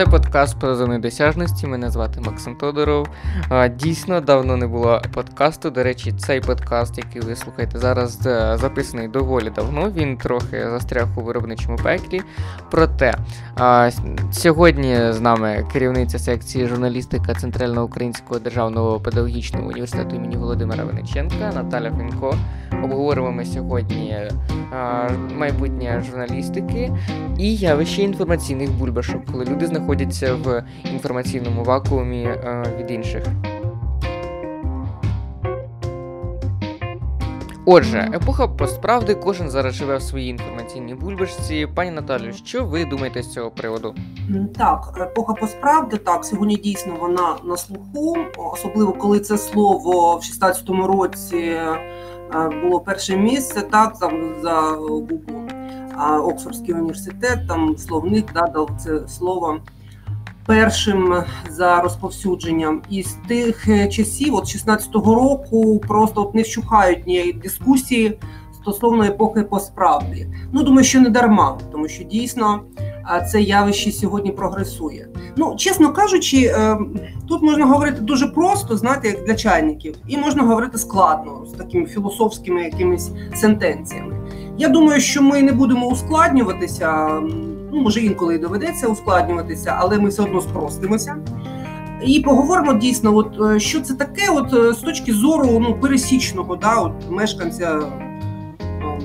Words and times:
Це 0.00 0.06
подкаст 0.06 0.60
про 0.60 0.76
зони 0.76 0.98
досяжності. 0.98 1.66
Мене 1.66 1.90
звати 1.90 2.20
Максим 2.20 2.56
Тодоров. 2.56 3.08
Дійсно, 3.76 4.20
давно 4.20 4.56
не 4.56 4.66
було 4.66 5.02
подкасту. 5.14 5.70
До 5.70 5.82
речі, 5.82 6.12
цей 6.12 6.40
подкаст, 6.40 6.98
який 6.98 7.22
ви 7.22 7.36
слухаєте 7.36 7.78
зараз, 7.78 8.26
е, 8.26 8.56
записаний 8.60 9.08
доволі 9.08 9.50
давно. 9.50 9.90
Він 9.90 10.16
трохи 10.16 10.70
застряг 10.70 11.06
у 11.16 11.20
виробничому 11.20 11.76
пеклі. 11.76 12.20
Проте 12.70 13.14
сьогодні 14.32 14.96
з 15.10 15.20
нами 15.20 15.66
керівниця 15.72 16.18
секції 16.18 16.66
журналістика 16.66 17.34
Центрального 17.34 17.86
українського 17.86 18.40
державного 18.40 19.00
педагогічного 19.00 19.68
університету 19.68 20.16
імені 20.16 20.36
Володимира 20.36 20.84
Вениченка 20.84 21.52
Наталя 21.54 21.92
Фінько. 21.98 22.34
Обговоримо 22.84 23.32
ми 23.32 23.44
сьогодні 23.44 24.16
майбутнє 25.38 26.02
журналістики 26.10 26.92
і 27.38 27.56
явище 27.56 28.02
інформаційних 28.02 28.70
бульбашок, 28.70 29.24
коли 29.32 29.44
люди 29.44 29.66
знаходяться 29.66 29.89
в 30.44 30.64
інформаційному 30.92 31.64
вакуумі 31.64 32.28
від 32.78 32.90
інших. 32.90 33.24
Отже, 37.66 38.10
епоха 38.14 38.48
постправди, 38.48 39.14
кожен 39.14 39.50
зараз 39.50 39.74
живе 39.74 39.96
в 39.96 40.02
своїй 40.02 40.28
інформаційній 40.28 40.94
бульбашці. 40.94 41.68
Пані 41.74 41.90
Наталю, 41.90 42.32
що 42.32 42.64
ви 42.64 42.84
думаєте 42.84 43.22
з 43.22 43.32
цього 43.32 43.50
приводу? 43.50 43.94
Так, 44.58 44.98
епоха 45.00 45.32
постправди, 45.32 45.96
так 45.96 46.24
сьогодні 46.24 46.56
дійсно 46.56 46.96
вона 47.00 47.36
на 47.44 47.56
слуху, 47.56 48.16
особливо 48.36 48.92
коли 48.92 49.20
це 49.20 49.38
слово 49.38 50.16
в 50.16 50.20
16-му 50.20 50.86
році 50.86 51.58
Е, 52.34 52.48
було 52.62 52.80
перше 52.80 53.16
місце, 53.16 53.62
так 53.62 53.98
там 53.98 54.34
за 54.42 54.60
Google, 54.72 55.50
Оксфордський 56.24 56.74
університет, 56.74 57.48
там 57.48 57.76
словник 57.76 58.32
да, 58.34 58.40
дав 58.40 58.70
це 58.78 59.08
слово 59.08 59.60
першим 60.50 61.14
за 61.50 61.80
розповсюдженням. 61.80 62.82
І 62.90 63.02
з 63.02 63.16
тих 63.28 63.68
часів, 63.90 64.34
от 64.34 64.44
16-го 64.44 65.14
року, 65.14 65.80
просто 65.88 66.22
от 66.22 66.34
не 66.34 66.42
вщухають 66.42 67.06
ніякі 67.06 67.32
дискусії 67.32 68.18
стосовно 68.62 69.04
епохи 69.04 69.42
посправді. 69.42 70.26
Ну 70.52 70.62
думаю, 70.62 70.84
що 70.84 71.00
не 71.00 71.08
дарма, 71.08 71.58
тому 71.72 71.88
що 71.88 72.04
дійсно 72.04 72.60
це 73.32 73.40
явище 73.40 73.92
сьогодні 73.92 74.32
прогресує. 74.32 75.08
Ну, 75.36 75.56
чесно 75.56 75.92
кажучи, 75.92 76.36
е, 76.46 76.78
тут 77.28 77.42
можна 77.42 77.66
говорити 77.66 78.00
дуже 78.00 78.26
просто, 78.26 78.76
знаєте, 78.76 79.08
як 79.08 79.24
для 79.24 79.34
чайників, 79.34 79.94
і 80.08 80.16
можна 80.16 80.42
говорити 80.42 80.78
складно 80.78 81.46
з 81.46 81.52
такими 81.52 81.86
філософськими 81.86 82.62
якимись 82.62 83.10
сентенціями. 83.34 84.16
Я 84.58 84.68
думаю, 84.68 85.00
що 85.00 85.22
ми 85.22 85.42
не 85.42 85.52
будемо 85.52 85.86
ускладнюватися. 85.86 87.20
Ну, 87.72 87.80
може, 87.80 88.00
інколи 88.00 88.34
і 88.34 88.38
доведеться 88.38 88.86
ускладнюватися, 88.86 89.76
але 89.78 89.98
ми 89.98 90.08
все 90.08 90.22
одно 90.22 90.40
спростимося. 90.40 91.16
І 92.06 92.20
поговоримо 92.20 92.74
дійсно, 92.74 93.16
от 93.16 93.40
е, 93.40 93.60
що 93.60 93.80
це 93.80 93.94
таке, 93.94 94.30
от 94.30 94.54
е, 94.54 94.72
з 94.72 94.76
точки 94.76 95.12
зору 95.12 95.58
ну 95.60 95.80
пересічного, 95.80 96.56
да, 96.56 96.74
от 96.74 96.92
мешканця 97.10 97.82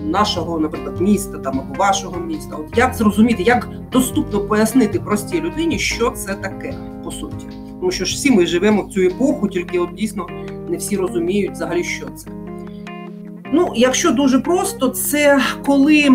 нашого, 0.05 0.59
наприклад, 0.59 1.01
міста 1.01 1.37
там 1.37 1.59
або 1.59 1.79
вашого 1.79 2.19
міста. 2.19 2.55
От 2.55 2.77
як 2.77 2.93
зрозуміти, 2.93 3.43
як 3.43 3.69
доступно 3.91 4.39
пояснити 4.39 4.99
простій 4.99 5.41
людині, 5.41 5.79
що 5.79 6.09
це 6.11 6.33
таке 6.33 6.73
по 7.03 7.11
суті, 7.11 7.47
тому 7.79 7.91
що 7.91 8.05
ж 8.05 8.15
всі 8.15 8.31
ми 8.31 8.45
живемо 8.45 8.81
в 8.81 8.89
цю 8.89 9.01
епоху, 9.01 9.47
тільки 9.47 9.79
от 9.79 9.93
дійсно 9.93 10.27
не 10.69 10.77
всі 10.77 10.97
розуміють 10.97 11.51
взагалі, 11.51 11.83
що 11.83 12.05
це. 12.05 12.27
Ну, 13.53 13.71
якщо 13.75 14.11
дуже 14.11 14.39
просто, 14.39 14.89
це 14.89 15.39
коли 15.65 16.09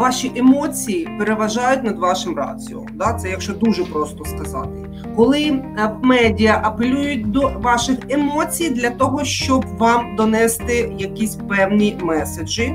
ваші 0.00 0.32
емоції 0.36 1.08
переважають 1.18 1.84
над 1.84 1.98
вашим 1.98 2.36
раціо. 2.36 2.82
Да? 2.94 3.14
Це 3.14 3.30
якщо 3.30 3.52
дуже 3.52 3.84
просто 3.84 4.24
сказати. 4.24 4.90
Коли 5.16 5.42
е, 5.42 5.96
медіа 6.02 6.60
апелюють 6.64 7.30
до 7.30 7.48
ваших 7.48 7.98
емоцій 8.08 8.70
для 8.70 8.90
того, 8.90 9.24
щоб 9.24 9.64
вам 9.78 10.16
донести 10.16 10.94
якісь 10.98 11.34
певні 11.34 11.98
меседжі, 12.02 12.74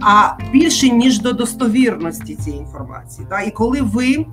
а 0.00 0.30
більше 0.52 0.88
ніж 0.88 1.20
до 1.20 1.32
достовірності 1.32 2.34
цієї 2.34 2.62
інформації. 2.62 3.26
Да? 3.30 3.40
І 3.40 3.50
коли 3.50 3.80
ви 3.80 4.26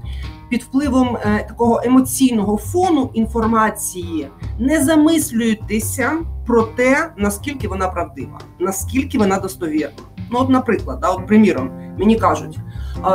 під 0.50 0.63
впливом 0.63 1.18
е, 1.18 1.45
такого 1.47 1.81
емоційного 1.85 2.57
фону 2.57 3.09
інформації 3.13 4.28
не 4.59 4.84
замислюєтеся 4.84 6.12
про 6.47 6.63
те, 6.63 7.12
наскільки 7.18 7.68
вона 7.68 7.88
правдива, 7.88 8.39
наскільки 8.59 9.18
вона 9.18 9.39
достовірна. 9.39 10.09
Ну, 10.31 10.40
от, 10.40 10.50
наприклад, 10.50 11.00
да, 11.01 11.09
от 11.09 11.28
приміром, 11.28 11.69
мені 11.97 12.16
кажуть: 12.16 12.59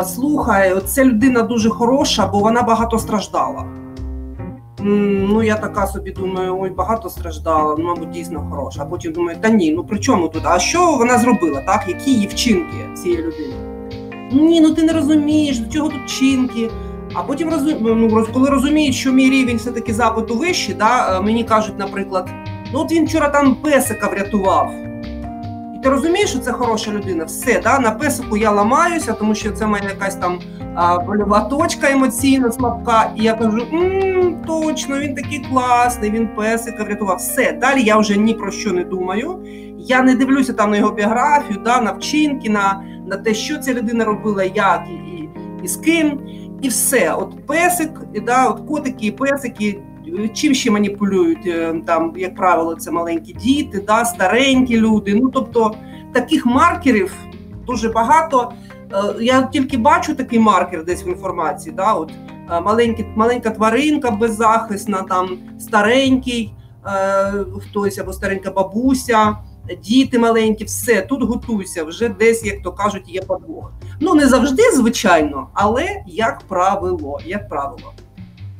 слухай, 0.04 0.80
ця 0.84 1.04
людина 1.04 1.42
дуже 1.42 1.70
хороша, 1.70 2.26
бо 2.26 2.38
вона 2.38 2.62
багато 2.62 2.98
страждала. 2.98 3.64
Ну, 4.86 5.42
я 5.42 5.56
така 5.56 5.86
собі 5.86 6.10
думаю, 6.10 6.60
ой, 6.60 6.70
багато 6.70 7.10
страждала, 7.10 7.76
ну, 7.78 7.84
мабуть, 7.84 8.10
дійсно 8.10 8.46
хороша. 8.50 8.82
А 8.82 8.84
потім 8.84 9.12
думаю, 9.12 9.38
та 9.40 9.48
ні, 9.48 9.72
ну 9.72 9.84
при 9.84 9.98
чому 9.98 10.28
тут? 10.28 10.42
А 10.46 10.58
що 10.58 10.96
вона 10.96 11.18
зробила? 11.18 11.60
так? 11.66 11.84
Які 11.88 12.10
її 12.10 12.26
вчинки 12.26 12.76
цієї 13.02 13.22
людини? 13.22 13.54
Ні, 14.32 14.60
ну 14.60 14.74
ти 14.74 14.82
не 14.82 14.92
розумієш, 14.92 15.58
до 15.58 15.72
чого 15.72 15.88
тут 15.88 16.00
вчинки. 16.06 16.70
А 17.14 17.22
потім 17.22 17.52
ну, 17.80 18.26
коли 18.34 18.50
розуміють, 18.50 18.94
що 18.94 19.12
мій 19.12 19.30
рівень 19.30 19.56
все-таки 19.56 19.94
запиту 19.94 20.34
вищий, 20.34 20.74
да, 20.74 21.20
мені 21.20 21.44
кажуть, 21.44 21.78
наприклад, 21.78 22.30
ну 22.72 22.80
от 22.80 22.92
він 22.92 23.06
вчора 23.06 23.28
там 23.28 23.54
песика 23.54 24.08
врятував. 24.08 24.70
Ти 25.84 25.90
розумієш, 25.90 26.30
що 26.30 26.38
це 26.38 26.52
хороша 26.52 26.90
людина? 26.92 27.24
Все, 27.24 27.60
да, 27.64 27.78
на 27.78 27.90
песику 27.90 28.36
я 28.36 28.50
ламаюся, 28.50 29.12
тому 29.12 29.34
що 29.34 29.52
це 29.52 29.66
мене 29.66 29.86
якась 29.86 30.16
там 30.16 30.38
а, 30.74 30.98
больова 30.98 31.40
точка 31.40 31.90
емоційна, 31.90 32.52
слабка. 32.52 33.10
І 33.16 33.22
я 33.22 33.34
кажу: 33.34 33.58
М, 33.72 34.36
точно, 34.46 34.98
він 34.98 35.14
такий 35.14 35.46
класний, 35.50 36.10
він 36.10 36.28
песика 36.28 36.84
врятував. 36.84 37.16
Все, 37.16 37.52
далі 37.52 37.82
я 37.82 37.96
вже 37.98 38.16
ні 38.16 38.34
про 38.34 38.50
що 38.50 38.72
не 38.72 38.84
думаю. 38.84 39.44
Я 39.78 40.02
не 40.02 40.14
дивлюся 40.14 40.52
там 40.52 40.70
на 40.70 40.76
його 40.76 40.90
біографію, 40.90 41.60
да, 41.64 41.80
на 41.80 41.92
вчинки, 41.92 42.50
на 42.50 42.82
на 43.06 43.16
те, 43.16 43.34
що 43.34 43.58
ця 43.58 43.74
людина 43.74 44.04
робила, 44.04 44.44
як 44.44 44.82
і, 44.90 44.92
і, 44.92 45.30
і 45.62 45.68
з 45.68 45.76
ким. 45.76 46.20
І 46.64 46.68
все. 46.68 47.14
От 47.14 47.46
песик, 47.46 47.90
і, 48.14 48.20
да, 48.20 48.46
от 48.46 48.60
котики 48.60 49.06
і 49.06 49.10
песики 49.10 49.80
чим 50.34 50.54
ще 50.54 50.70
маніпулюють 50.70 51.46
е, 51.46 51.74
там, 51.86 52.12
як 52.16 52.34
правило, 52.34 52.74
це 52.74 52.90
маленькі 52.90 53.32
діти, 53.32 53.80
да, 53.86 54.04
старенькі 54.04 54.76
люди. 54.80 55.14
Ну 55.14 55.30
тобто 55.30 55.74
таких 56.12 56.46
маркерів 56.46 57.14
дуже 57.66 57.88
багато. 57.88 58.52
Е, 58.92 58.96
я 59.20 59.42
тільки 59.42 59.76
бачу 59.76 60.14
такий 60.14 60.38
маркер 60.38 60.84
десь 60.84 61.06
в 61.06 61.08
інформації. 61.08 61.74
Да, 61.76 61.92
от 61.92 62.12
е, 62.50 62.60
маленькі, 62.60 63.06
маленька 63.16 63.50
тваринка 63.50 64.10
беззахисна, 64.10 65.02
там 65.02 65.38
старенький 65.58 66.54
хтось 67.60 67.98
або 67.98 68.12
старенька 68.12 68.50
бабуся. 68.50 69.36
Діти 69.82 70.18
маленькі, 70.18 70.64
все 70.64 71.02
тут 71.02 71.22
готуйся, 71.22 71.84
вже 71.84 72.08
десь, 72.08 72.44
як 72.44 72.62
то 72.62 72.72
кажуть, 72.72 73.08
є 73.08 73.22
подвох. 73.22 73.72
Ну 74.00 74.14
не 74.14 74.26
завжди, 74.26 74.62
звичайно, 74.74 75.48
але 75.54 76.02
як 76.06 76.40
правило, 76.48 77.20
як 77.26 77.48
правило. 77.48 77.92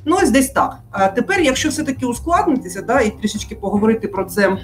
Ну, 0.05 0.17
ось 0.23 0.31
десь 0.31 0.51
так. 0.51 0.79
А 0.91 1.09
тепер, 1.09 1.41
якщо 1.41 1.69
все-таки 1.69 2.07
ускладнитися, 2.07 2.83
да, 2.83 3.01
і 3.01 3.11
трішечки 3.11 3.55
поговорити 3.55 4.09
про 4.09 4.25
це 4.25 4.59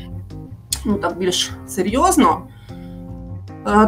ну, 0.84 0.94
так 0.94 1.18
більш 1.18 1.50
серйозно, 1.66 2.42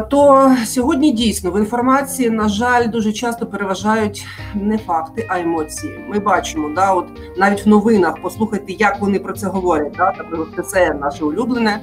то 0.09 0.51
сьогодні 0.65 1.11
дійсно 1.11 1.51
в 1.51 1.59
інформації, 1.59 2.29
на 2.29 2.49
жаль, 2.49 2.89
дуже 2.89 3.13
часто 3.13 3.45
переважають 3.45 4.25
не 4.55 4.77
факти, 4.77 5.25
а 5.29 5.39
емоції. 5.39 5.99
Ми 6.07 6.19
бачимо, 6.19 6.69
да, 6.75 6.93
от 6.93 7.07
навіть 7.37 7.65
в 7.65 7.69
новинах 7.69 8.15
послухайте, 8.21 8.73
як 8.73 9.01
вони 9.01 9.19
про 9.19 9.33
це 9.33 9.47
говорять. 9.47 9.93
Да, 9.97 10.13
Наприклад, 10.17 10.67
ТСН 10.67 10.99
наше 10.99 11.25
улюблене. 11.25 11.79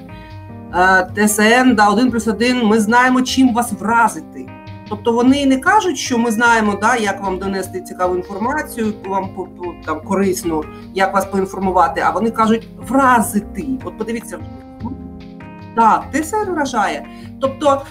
ТСН 1.17 1.75
да, 1.75 1.89
один 1.89 2.11
плюс 2.11 2.27
один, 2.27 2.67
ми 2.67 2.81
знаємо, 2.81 3.23
чим 3.23 3.55
вас 3.55 3.73
вразити. 3.73 4.47
Тобто 4.89 5.13
вони 5.13 5.47
не 5.47 5.57
кажуть, 5.57 5.99
що 5.99 6.19
ми 6.19 6.31
знаємо, 6.31 6.79
да, 6.81 6.97
як 6.97 7.23
вам 7.23 7.39
донести 7.39 7.81
цікаву 7.81 8.17
інформацію, 8.17 8.93
вам 9.07 9.29
там 9.87 10.01
корисну, 10.01 10.65
як 10.95 11.15
вас 11.15 11.27
поінформувати, 11.27 12.01
а 12.01 12.11
вони 12.11 12.31
кажуть 12.31 12.69
вразити. 12.89 13.67
От 13.85 13.99
подивіться, 13.99 14.39
так, 15.77 16.05
ти 16.13 16.21
все 16.21 16.45
вражає. 16.45 17.07
Тобто, 17.41 17.83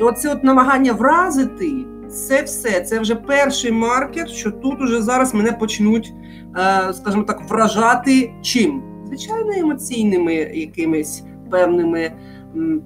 оце 0.00 0.32
от 0.32 0.44
намагання 0.44 0.92
вразити, 0.92 1.72
це 2.10 2.42
все. 2.42 2.80
Це 2.80 3.00
вже 3.00 3.14
перший 3.14 3.72
маркер, 3.72 4.28
що 4.28 4.50
тут 4.50 4.80
уже 4.80 5.02
зараз 5.02 5.34
мене 5.34 5.52
почнуть, 5.52 6.12
е, 6.58 6.92
скажімо 6.92 7.22
так, 7.22 7.50
вражати 7.50 8.32
чим? 8.42 8.82
Звичайно, 9.06 9.52
емоційними 9.52 10.34
якимись 10.34 11.22
певними 11.50 12.12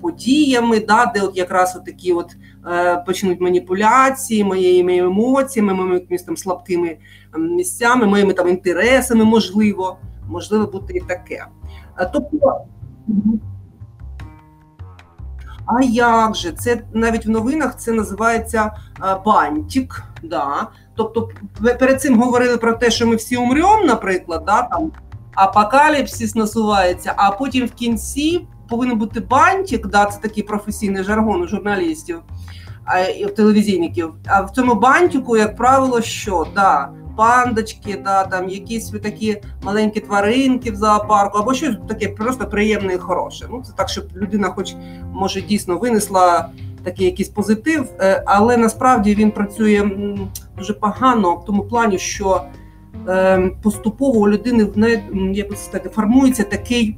подіями, 0.01 0.81
да, 0.81 1.13
де 1.15 1.21
от 1.21 1.37
якраз 1.37 1.77
от 1.77 1.85
такі 1.85 2.13
от 2.13 2.37
е, 2.73 2.97
почнуть 3.07 3.41
маніпуляції 3.41 4.45
моїми 4.45 4.97
емоціями, 4.97 5.75
моїми 5.75 5.95
якимись 5.95 6.23
там 6.23 6.37
слабкими 6.37 6.97
місцями, 7.39 8.07
моїми 8.07 8.33
там 8.33 8.49
інтересами, 8.49 9.25
можливо, 9.25 9.97
можливо 10.29 10.67
бути 10.67 10.95
і 10.97 11.01
таке. 11.01 11.47
Тобто 12.13 12.65
А 15.67 15.83
як 15.83 16.37
же? 16.37 16.53
Це 16.53 16.83
навіть 16.93 17.27
в 17.27 17.31
новинах 17.31 17.79
це 17.79 17.93
називається 17.93 18.71
бантик. 19.25 20.03
Да. 20.23 20.69
Тобто 20.95 21.29
перед 21.79 22.01
цим 22.01 22.23
говорили 22.23 22.57
про 22.57 22.73
те, 22.73 22.91
що 22.91 23.07
ми 23.07 23.17
всі 23.17 23.37
умремо, 23.37 23.85
наприклад, 23.85 24.43
да, 24.47 24.63
там 24.63 24.93
апокаліпсис 25.35 26.35
насувається, 26.35 27.13
а 27.17 27.31
потім 27.31 27.67
в 27.67 27.73
кінці 27.73 28.47
повинен 28.73 28.99
бути 28.99 29.21
бантик, 29.21 29.87
да, 29.87 30.07
це 30.07 30.21
такий 30.21 30.43
професійний 30.43 31.05
жаргон 31.05 31.43
у 31.43 31.47
журналістів 31.47 32.21
і 33.19 33.27
телевізійників. 33.27 34.15
А 34.27 34.43
в 34.43 34.51
цьому 34.51 34.75
бантику, 34.75 35.37
як 35.37 35.57
правило, 35.57 36.03
що 36.03 36.47
да, 36.55 36.89
пандочки, 37.17 38.01
да, 38.05 38.25
там 38.25 38.49
якісь 38.49 38.91
такі 38.91 39.41
маленькі 39.63 40.01
тваринки 40.01 40.71
в 40.71 40.77
зоопарку, 40.77 41.39
або 41.39 41.55
щось 41.55 41.77
таке 41.89 42.09
просто 42.09 42.47
приємне 42.47 42.95
і 42.95 42.99
хороше. 42.99 43.47
Ну 43.51 43.63
це 43.67 43.73
так, 43.77 43.89
щоб 43.89 44.05
людина, 44.17 44.49
хоч 44.49 44.75
може 45.13 45.43
дійсно 45.43 45.79
винесла 45.79 46.49
такий 46.85 47.07
якийсь 47.07 47.29
позитив, 47.29 47.85
е, 48.01 48.23
але 48.27 48.57
насправді 48.57 49.15
він 49.15 49.31
працює 49.31 49.91
дуже 50.59 50.75
погано 50.75 51.35
в 51.35 51.45
тому 51.45 51.63
плані, 51.63 51.99
що 51.99 52.43
е, 53.09 53.51
поступово 53.63 54.19
у 54.19 54.29
людини 54.29 54.65
би 55.51 55.57
сказати, 55.57 55.89
формується 55.89 56.45
такий. 56.45 56.97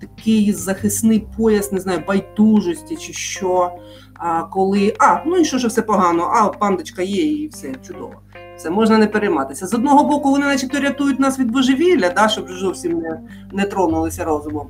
Такий 0.00 0.52
захисний 0.52 1.26
пояс, 1.36 1.72
не 1.72 1.80
знаю, 1.80 2.02
байдужості 2.08 2.96
чи 2.96 3.12
що. 3.12 3.72
А 4.14 4.42
коли 4.42 4.94
а, 4.98 5.24
ну 5.26 5.36
і 5.36 5.44
що 5.44 5.58
ж 5.58 5.68
все 5.68 5.82
погано, 5.82 6.22
а 6.22 6.48
пандочка 6.48 7.02
є, 7.02 7.24
і 7.24 7.48
все 7.48 7.74
чудово. 7.86 8.14
Все 8.56 8.70
можна 8.70 8.98
не 8.98 9.06
перейматися. 9.06 9.66
З 9.66 9.74
одного 9.74 10.04
боку, 10.04 10.30
вони, 10.30 10.46
начебто, 10.46 10.80
рятують 10.80 11.20
нас 11.20 11.38
від 11.38 11.50
божевілля, 11.50 12.10
да, 12.10 12.28
щоб 12.28 12.50
зовсім 12.50 12.98
не 12.98 13.20
не 13.52 13.64
тронулися 13.64 14.24
розумом. 14.24 14.68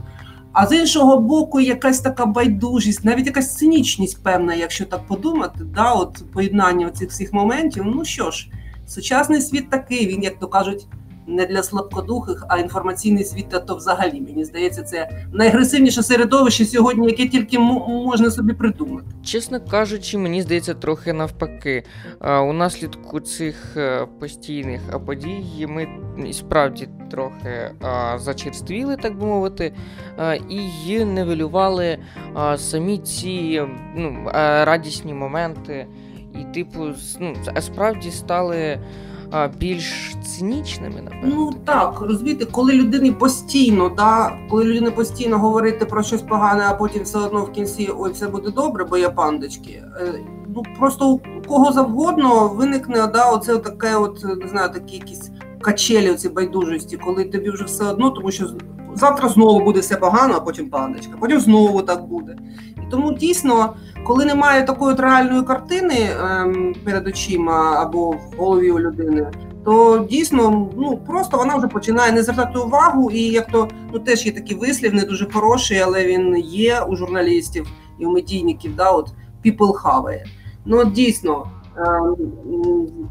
А 0.53 0.67
з 0.67 0.73
іншого 0.73 1.19
боку, 1.19 1.61
якась 1.61 2.00
така 2.00 2.26
байдужість, 2.26 3.05
навіть 3.05 3.26
якась 3.26 3.56
цинічність, 3.56 4.23
певна, 4.23 4.55
якщо 4.55 4.85
так 4.85 5.06
подумати, 5.06 5.59
да, 5.75 5.93
от 5.93 6.25
поєднання 6.33 6.91
цих 6.91 7.11
всіх 7.11 7.33
моментів. 7.33 7.85
Ну 7.87 8.05
що 8.05 8.31
ж, 8.31 8.50
сучасний 8.87 9.41
світ 9.41 9.71
такий, 9.71 10.06
він, 10.06 10.23
як 10.23 10.38
то 10.38 10.49
кажуть, 10.49 10.87
не 11.27 11.47
для 11.47 11.63
слабкодухих, 11.63 12.45
а 12.49 12.59
інформаційний 12.59 13.25
світ, 13.25 13.49
та 13.49 13.59
то 13.59 13.77
взагалі 13.77 14.21
мені 14.21 14.45
здається, 14.45 14.83
це 14.83 15.11
найагресивніше 15.33 16.03
середовище 16.03 16.65
сьогодні, 16.65 17.07
яке 17.07 17.29
тільки 17.29 17.59
можна 17.59 18.31
собі 18.31 18.53
придумати. 18.53 19.07
Чесно 19.25 19.61
кажучи, 19.61 20.19
мені 20.19 20.43
здається, 20.43 20.75
трохи 20.75 21.13
навпаки. 21.13 21.85
У 22.21 22.53
наслідку 22.53 23.21
цих 23.21 23.77
е, 23.77 24.07
постійних 24.21 24.81
подій 25.07 25.67
ми 25.69 25.89
справді 26.33 26.89
трохи 27.11 27.71
зачерствіли, 28.17 28.97
так 28.97 29.19
би 29.19 29.27
мовити, 29.27 29.73
і 30.89 31.05
нивелювали 31.05 31.99
самі 32.57 32.99
ці 32.99 33.63
ну, 33.97 34.31
радісні 34.35 35.15
моменти. 35.15 35.87
І, 36.41 36.55
типу, 36.55 36.87
ну, 37.21 37.35
справді 37.61 38.11
стали 38.11 38.79
більш 39.59 40.15
цинічними, 40.25 41.03
напевно. 41.03 41.35
Ну 41.37 41.53
так, 41.65 42.00
розумієте, 42.00 42.44
коли 42.44 42.73
людині 42.73 43.12
постійно, 43.12 43.88
да, 43.88 44.38
коли 44.50 44.65
людина 44.65 44.91
постійно 44.91 45.38
говорити 45.38 45.85
про 45.85 46.03
щось 46.03 46.23
погане, 46.23 46.65
а 46.69 46.75
потім 46.75 47.03
все 47.03 47.19
одно 47.19 47.44
в 47.44 47.53
кінці 47.53 47.91
ой, 47.99 48.12
все 48.12 48.29
буде 48.29 48.50
добре, 48.50 48.85
бо 48.85 48.97
є 48.97 49.09
пандочки. 49.09 49.82
Е, 50.00 50.15
ну 50.55 50.62
просто 50.79 51.09
у 51.11 51.21
кого 51.49 51.73
завгодно 51.73 52.49
виникне 52.49 53.06
да, 53.06 53.31
оце 53.31 53.59
таке, 53.59 53.97
от 53.97 54.25
не 54.43 54.49
знаю, 54.49 54.71
такі 54.73 54.94
якісь 54.97 55.31
качелі 55.61 56.15
ці 56.15 56.29
байдужості, 56.29 56.97
коли 56.97 57.25
тобі 57.25 57.50
вже 57.50 57.65
все 57.65 57.85
одно, 57.85 58.11
тому 58.11 58.31
що 58.31 58.47
завтра 58.94 59.29
знову 59.29 59.65
буде 59.65 59.81
все 59.81 59.97
погано, 59.97 60.35
а 60.37 60.41
потім 60.41 60.71
пандочка, 60.71 61.12
потім 61.21 61.41
знову 61.41 61.83
так 61.83 62.06
буде. 62.06 62.37
Тому 62.91 63.13
дійсно, 63.13 63.75
коли 64.05 64.25
немає 64.25 64.63
такої 64.63 64.93
от 64.93 65.01
реальної 65.01 65.43
картини 65.43 66.09
ем, 66.21 66.75
перед 66.85 67.07
очима 67.07 67.77
або 67.83 68.11
в 68.11 68.35
голові 68.39 68.71
у 68.71 68.81
людини, 68.81 69.31
то 69.65 70.07
дійсно 70.11 70.71
ну 70.77 70.97
просто 71.07 71.37
вона 71.37 71.57
вже 71.57 71.69
починає 71.69 72.13
не 72.13 72.23
звертати 72.23 72.59
увагу, 72.59 73.11
і 73.11 73.23
як 73.23 73.47
то 73.53 73.69
ну 73.93 73.99
теж 73.99 74.27
є 74.27 74.33
такий 74.33 74.57
вислів, 74.57 74.95
не 74.95 75.05
дуже 75.05 75.31
хороший, 75.33 75.79
але 75.79 76.07
він 76.07 76.37
є 76.39 76.81
у 76.81 76.97
журналістів 76.97 77.67
і 77.99 78.07
у 78.07 78.11
медійників. 78.11 78.77
Да, 78.77 78.91
от 78.91 79.09
people 79.45 79.73
хаває. 79.73 80.27
Ну 80.65 80.85
дійсно. 80.85 81.47
Ем, 81.77 82.17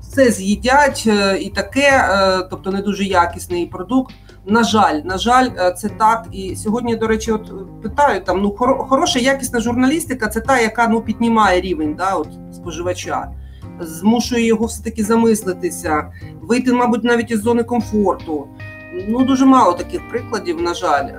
все 0.02 0.32
з'їдять 0.32 1.04
е, 1.08 1.38
і 1.42 1.50
таке, 1.50 2.10
е, 2.10 2.48
тобто 2.50 2.72
не 2.72 2.82
дуже 2.82 3.04
якісний 3.04 3.66
продукт. 3.66 4.16
На 4.50 4.64
жаль, 4.64 5.02
на 5.04 5.18
жаль, 5.18 5.50
е, 5.58 5.72
це 5.72 5.90
так. 5.90 6.28
І 6.32 6.56
сьогодні, 6.56 6.96
до 6.96 7.08
речі, 7.08 7.32
от 7.32 7.82
питають 7.82 8.26
там 8.26 8.42
ну 8.42 8.56
хороша 8.90 9.20
якісна 9.20 9.60
журналістика 9.60 10.28
це 10.28 10.42
та, 10.42 10.60
яка 10.60 10.88
ну 10.88 11.02
піднімає 11.02 11.62
рівень 11.62 11.94
да, 11.94 12.16
от, 12.16 12.28
споживача, 12.54 13.32
змушує 13.80 14.46
його 14.46 14.66
все 14.66 14.84
таки 14.84 15.04
замислитися, 15.04 16.14
вийти, 16.42 16.74
мабуть, 16.74 17.04
навіть 17.04 17.32
із 17.32 17.42
зони 17.42 17.64
комфорту. 17.64 18.48
Ну 19.08 19.24
дуже 19.24 19.46
мало 19.46 19.74
таких 19.74 20.10
прикладів. 20.10 20.62
На 20.62 20.74
жаль, 20.74 21.10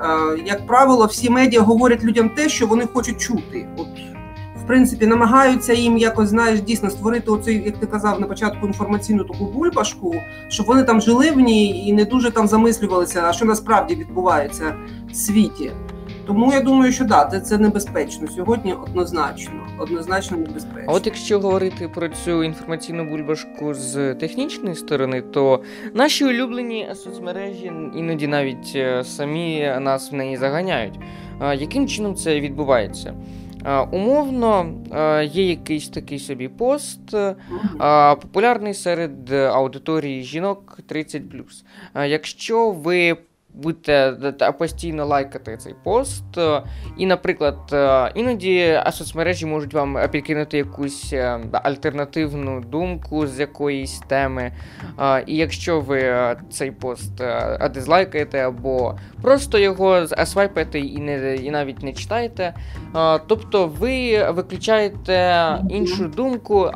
як 0.46 0.66
правило, 0.66 1.06
всі 1.06 1.30
медіа 1.30 1.60
говорять 1.60 2.04
людям 2.04 2.28
те, 2.28 2.48
що 2.48 2.66
вони 2.66 2.86
хочуть 2.86 3.20
чути. 3.20 3.68
От 3.76 3.88
принципі 4.70 5.06
намагаються 5.06 5.72
їм 5.72 5.98
якось 5.98 6.28
знаєш 6.28 6.60
дійсно 6.60 6.90
створити 6.90 7.30
оцей, 7.30 7.62
як 7.64 7.76
ти 7.76 7.86
казав 7.86 8.20
на 8.20 8.26
початку 8.26 8.66
інформаційну 8.66 9.24
таку 9.24 9.44
бульбашку, 9.44 10.14
щоб 10.48 10.66
вони 10.66 10.82
там 10.82 11.00
жили 11.00 11.30
в 11.30 11.40
ній 11.40 11.88
і 11.88 11.92
не 11.92 12.04
дуже 12.04 12.30
там 12.30 12.48
замислювалися, 12.48 13.22
а 13.24 13.32
що 13.32 13.44
насправді 13.44 13.94
відбувається 13.94 14.76
в 15.10 15.14
світі. 15.14 15.70
Тому 16.26 16.52
я 16.52 16.60
думаю, 16.60 16.92
що 16.92 17.04
да, 17.04 17.24
це, 17.24 17.40
це 17.40 17.58
небезпечно 17.58 18.28
сьогодні. 18.28 18.74
Однозначно, 18.74 19.66
однозначно 19.78 20.36
небезпечно. 20.36 20.84
А 20.86 20.92
От 20.92 21.06
якщо 21.06 21.40
говорити 21.40 21.88
про 21.88 22.08
цю 22.08 22.44
інформаційну 22.44 23.04
бульбашку 23.04 23.74
з 23.74 24.14
технічної 24.14 24.74
сторони, 24.74 25.22
то 25.22 25.62
наші 25.94 26.24
улюблені 26.24 26.88
соцмережі 26.94 27.72
іноді 27.96 28.26
навіть 28.26 28.72
е, 28.76 29.04
самі 29.04 29.72
нас 29.80 30.12
в 30.12 30.14
неї 30.14 30.36
заганяють. 30.36 30.98
Яким 31.40 31.88
чином 31.88 32.14
це 32.14 32.40
відбувається? 32.40 33.14
Умовно, 33.90 34.74
є 35.22 35.48
якийсь 35.48 35.88
такий 35.88 36.18
собі 36.18 36.48
пост, 36.48 37.00
популярний 38.20 38.74
серед 38.74 39.32
аудиторії 39.32 40.22
жінок 40.22 40.80
30. 40.86 41.22
Якщо 41.94 42.70
ви 42.70 43.16
будете 43.54 44.12
постійно 44.58 45.06
лайкати 45.06 45.56
цей 45.56 45.74
пост. 45.84 46.24
І, 46.96 47.06
наприклад, 47.06 47.58
іноді 48.14 48.80
соцмережі 48.90 49.46
можуть 49.46 49.74
вам 49.74 49.98
підкинути 50.10 50.58
якусь 50.58 51.12
е, 51.12 51.40
альтернативну 51.52 52.60
думку 52.60 53.26
з 53.26 53.40
якоїсь 53.40 53.98
теми. 54.08 54.52
І 55.26 55.36
якщо 55.36 55.80
ви 55.80 56.16
цей 56.50 56.70
пост 56.70 57.20
е, 57.20 57.70
дизлайкаєте 57.74 58.38
або 58.38 58.98
просто 59.22 59.58
його 59.58 60.06
свайпаєте 60.06 60.78
і 60.78 60.98
не 60.98 61.36
і 61.36 61.50
навіть 61.50 61.82
не 61.82 61.92
читаєте, 61.92 62.54
тобто 63.26 63.66
ви 63.66 64.24
виключаєте 64.30 65.58
іншу 65.70 66.08
думку 66.08 66.70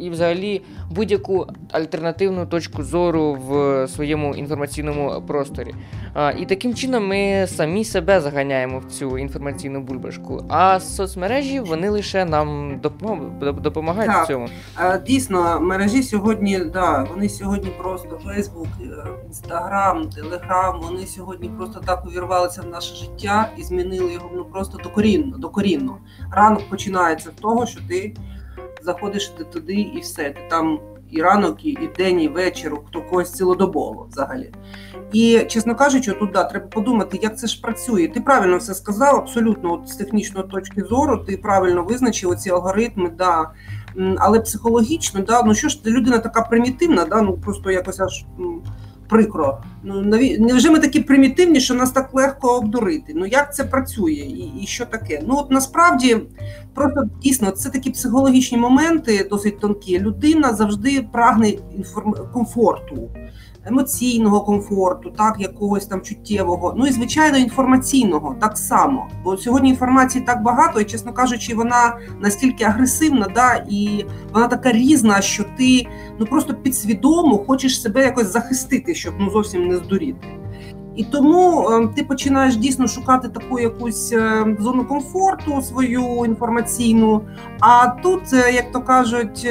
і 0.00 0.10
взагалі 0.10 0.62
будь-яку 0.94 1.46
альтернативну 1.72 2.46
точку 2.46 2.82
зору 2.82 3.34
в 3.34 3.88
своєму 3.88 4.34
інформаційному 4.34 5.22
просторі. 5.26 5.74
І 6.38 6.46
таким 6.46 6.74
чином 6.74 7.08
ми 7.08 7.46
самі 7.48 7.84
себе 7.84 8.20
заганяємо 8.20 8.78
в 8.78 8.84
цю 8.84 9.18
інформаційну 9.18 9.80
бульбашку. 9.80 10.44
А 10.48 10.80
соцмережі 10.80 11.60
вони 11.60 11.88
лише 11.88 12.24
нам 12.24 12.80
допомагають 13.40 14.12
так. 14.12 14.24
в 14.24 14.28
цьому. 14.28 14.48
Дійсно, 15.06 15.60
мережі 15.60 16.02
сьогодні, 16.02 16.58
да, 16.58 17.06
вони 17.10 17.28
сьогодні 17.28 17.70
просто 17.78 18.20
Фейсбук, 18.24 18.68
Інстаграм, 19.26 20.10
Телеграм. 20.10 20.80
Вони 20.82 21.06
сьогодні 21.06 21.48
просто 21.48 21.80
так 21.80 22.06
увірвалися 22.06 22.62
в 22.62 22.66
наше 22.66 22.94
життя 22.94 23.48
і 23.56 23.62
змінили 23.62 24.12
його 24.12 24.30
ну 24.34 24.44
просто 24.44 24.78
докорінно. 24.84 25.38
докорінно. 25.38 25.96
Ранок 26.30 26.70
починається 26.70 27.30
з 27.30 27.40
того, 27.40 27.66
що 27.66 27.80
ти 27.88 28.14
заходиш 28.84 29.28
ти 29.28 29.44
туди 29.44 29.74
і 29.74 30.00
все. 30.00 30.30
Ти 30.30 30.40
там 30.50 30.80
і 31.10 31.22
ранок, 31.22 31.64
і 31.64 31.90
день, 31.98 32.20
і 32.20 32.28
вечір, 32.28 32.76
хто 32.88 33.02
когось 33.02 33.32
цілодобово 33.32 34.08
взагалі. 34.10 34.52
І, 35.12 35.44
чесно 35.48 35.76
кажучи, 35.76 36.12
тут 36.12 36.30
да, 36.32 36.44
треба 36.44 36.66
подумати, 36.66 37.20
як 37.22 37.38
це 37.38 37.46
ж 37.46 37.60
працює. 37.60 38.08
Ти 38.08 38.20
правильно 38.20 38.56
все 38.56 38.74
сказав, 38.74 39.16
абсолютно 39.16 39.72
от 39.72 39.88
з 39.88 39.96
технічної 39.96 40.48
точки 40.48 40.82
зору, 40.82 41.18
ти 41.18 41.36
правильно 41.36 41.84
визначив 41.84 42.36
ці 42.36 42.50
алгоритми, 42.50 43.10
да. 43.18 43.50
але 44.18 44.40
психологічно, 44.40 45.20
да, 45.20 45.42
ну 45.42 45.54
що 45.54 45.68
ж 45.68 45.80
людина 45.86 46.18
така 46.18 46.42
примітивна, 46.42 47.04
да, 47.04 47.22
ну 47.22 47.32
просто 47.32 47.70
якось 47.70 48.00
аж 48.00 48.24
прикро. 49.08 49.58
Ну 49.82 50.02
наві... 50.02 50.38
невже 50.38 50.70
ми 50.70 50.78
такі 50.78 51.00
примітивні, 51.00 51.60
що 51.60 51.74
нас 51.74 51.90
так 51.90 52.14
легко 52.14 52.56
обдурити? 52.56 53.12
Ну 53.16 53.26
як 53.26 53.54
це 53.54 53.64
працює, 53.64 54.12
і 54.12 54.52
і 54.62 54.66
що 54.66 54.86
таке? 54.86 55.22
Ну 55.26 55.36
от 55.38 55.50
насправді 55.50 56.20
просто 56.74 57.04
дійсно 57.22 57.50
це 57.50 57.70
такі 57.70 57.90
психологічні 57.90 58.58
моменти, 58.58 59.26
досить 59.30 59.60
тонкі. 59.60 59.98
Людина 59.98 60.54
завжди 60.54 61.06
прагне 61.12 61.48
інформ... 61.48 62.14
комфорту. 62.32 63.10
Емоційного 63.66 64.40
комфорту, 64.40 65.10
так 65.10 65.36
якогось 65.38 65.86
там 65.86 66.00
чуттєвого, 66.00 66.74
ну 66.76 66.86
і 66.86 66.92
звичайно 66.92 67.38
інформаційного 67.38 68.36
так 68.40 68.58
само. 68.58 69.08
Бо 69.24 69.36
сьогодні 69.36 69.70
інформації 69.70 70.24
так 70.24 70.42
багато, 70.42 70.80
і 70.80 70.84
чесно 70.84 71.12
кажучи, 71.12 71.54
вона 71.54 71.96
настільки 72.20 72.64
агресивна, 72.64 73.26
да, 73.34 73.64
і 73.68 74.04
вона 74.32 74.48
така 74.48 74.72
різна, 74.72 75.20
що 75.20 75.44
ти 75.58 75.86
ну 76.18 76.26
просто 76.26 76.54
підсвідомо 76.54 77.38
хочеш 77.38 77.82
себе 77.82 78.02
якось 78.02 78.32
захистити, 78.32 78.94
щоб 78.94 79.14
ну 79.18 79.30
зовсім 79.30 79.68
не 79.68 79.76
здуріти. 79.76 80.26
І 80.96 81.04
тому 81.04 81.68
е, 81.70 81.88
ти 81.96 82.04
починаєш 82.04 82.56
дійсно 82.56 82.86
шукати 82.86 83.28
таку 83.28 83.60
якусь 83.60 84.12
е, 84.12 84.56
зону 84.60 84.84
комфорту 84.84 85.62
свою 85.62 86.24
інформаційну. 86.26 87.20
А 87.60 87.86
тут, 87.86 88.22
е, 88.32 88.52
як 88.52 88.72
то 88.72 88.80
кажуть, 88.80 89.48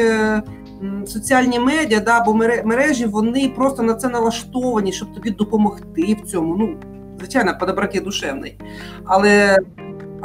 соціальні 1.06 1.60
медіа, 1.60 2.00
да, 2.00 2.20
або 2.20 2.34
мережі, 2.66 3.06
вони 3.06 3.54
просто 3.56 3.84
на 3.84 3.94
це 3.94 4.10
налаштовані, 4.10 4.92
щоб 4.92 5.14
тобі 5.14 5.30
допомогти 5.30 6.18
в 6.24 6.28
цьому. 6.28 6.56
Ну, 6.56 6.76
звичайно, 7.20 7.58
по 7.60 7.66
доброті 7.66 8.00
душевний. 8.00 8.58
Але 9.06 9.58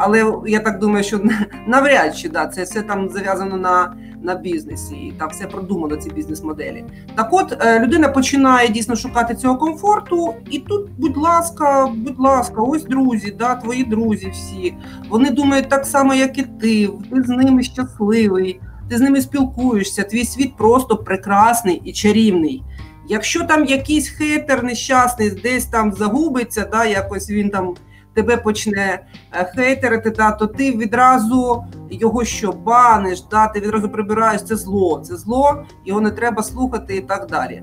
але 0.00 0.32
я 0.46 0.60
так 0.60 0.78
думаю, 0.78 1.04
що 1.04 1.20
навряд 1.66 2.16
чи 2.16 2.28
да, 2.28 2.46
це 2.46 2.62
все 2.62 2.82
там 2.82 3.08
зав'язано 3.08 3.56
на 3.56 3.94
на 4.22 4.34
бізнесі, 4.34 4.94
і 4.94 5.14
там 5.18 5.28
все 5.28 5.46
продумано, 5.46 5.96
ці 5.96 6.10
бізнес-моделі. 6.10 6.84
Так 7.14 7.28
от 7.32 7.56
е, 7.60 7.80
людина 7.80 8.08
починає 8.08 8.68
дійсно 8.68 8.96
шукати 8.96 9.34
цього 9.34 9.56
комфорту, 9.56 10.34
і 10.50 10.58
тут, 10.58 10.90
будь 10.98 11.16
ласка, 11.16 11.92
будь 11.96 12.18
ласка, 12.18 12.62
ось 12.62 12.84
друзі, 12.84 13.34
да, 13.38 13.54
твої 13.54 13.84
друзі 13.84 14.30
всі. 14.32 14.74
Вони 15.08 15.30
думають 15.30 15.68
так 15.68 15.86
само, 15.86 16.14
як 16.14 16.38
і 16.38 16.42
ти, 16.42 16.88
ти 17.10 17.22
з 17.22 17.28
ними 17.28 17.62
щасливий 17.62 18.60
ти 18.88 18.98
з 18.98 19.00
ними 19.00 19.20
спілкуєшся, 19.20 20.04
твій 20.04 20.24
світ 20.24 20.56
просто 20.56 20.96
прекрасний 20.96 21.82
і 21.84 21.92
чарівний. 21.92 22.62
Якщо 23.08 23.44
там 23.44 23.64
якийсь 23.64 24.08
хейтер 24.08 24.64
нещасний 24.64 25.30
десь 25.30 25.66
там 25.66 25.92
загубиться, 25.92 26.68
да, 26.72 26.84
якось 26.84 27.30
він 27.30 27.50
там 27.50 27.74
тебе 28.14 28.36
почне 28.36 29.06
е, 29.32 29.52
хейтерити, 29.56 30.10
да, 30.10 30.30
то 30.30 30.46
ти 30.46 30.72
відразу 30.72 31.64
його 31.90 32.24
що 32.24 32.52
баниш, 32.52 33.22
да, 33.30 33.46
ти 33.46 33.60
відразу 33.60 33.88
прибираєш 33.88 34.42
це 34.42 34.56
зло, 34.56 35.00
це 35.00 35.16
зло, 35.16 35.64
його 35.84 36.00
не 36.00 36.10
треба 36.10 36.42
слухати 36.42 36.96
і 36.96 37.00
так 37.00 37.26
далі. 37.30 37.62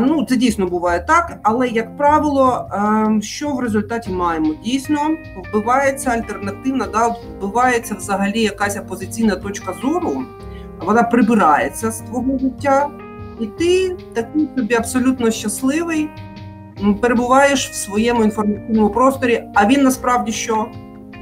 Ну, 0.00 0.26
це 0.28 0.36
дійсно 0.36 0.66
буває 0.66 1.00
так, 1.00 1.38
але 1.42 1.68
як 1.68 1.96
правило, 1.96 2.68
ем, 2.72 3.22
що 3.22 3.48
в 3.48 3.60
результаті 3.60 4.10
маємо? 4.10 4.54
Дійсно, 4.64 4.98
вбивається 5.50 6.10
альтернативна, 6.10 6.86
да, 6.92 7.14
вбивається 7.38 7.94
взагалі 7.94 8.42
якась 8.42 8.76
опозиційна 8.76 9.36
точка 9.36 9.74
зору, 9.82 10.22
вона 10.80 11.02
прибирається 11.02 11.90
з 11.90 12.00
твого 12.00 12.38
життя, 12.38 12.88
і 13.40 13.46
ти 13.46 13.96
такий 14.14 14.48
собі 14.56 14.74
абсолютно 14.74 15.30
щасливий, 15.30 16.08
перебуваєш 17.00 17.70
в 17.70 17.74
своєму 17.74 18.24
інформаційному 18.24 18.90
просторі, 18.90 19.44
а 19.54 19.66
він 19.66 19.82
насправді 19.82 20.32
що 20.32 20.66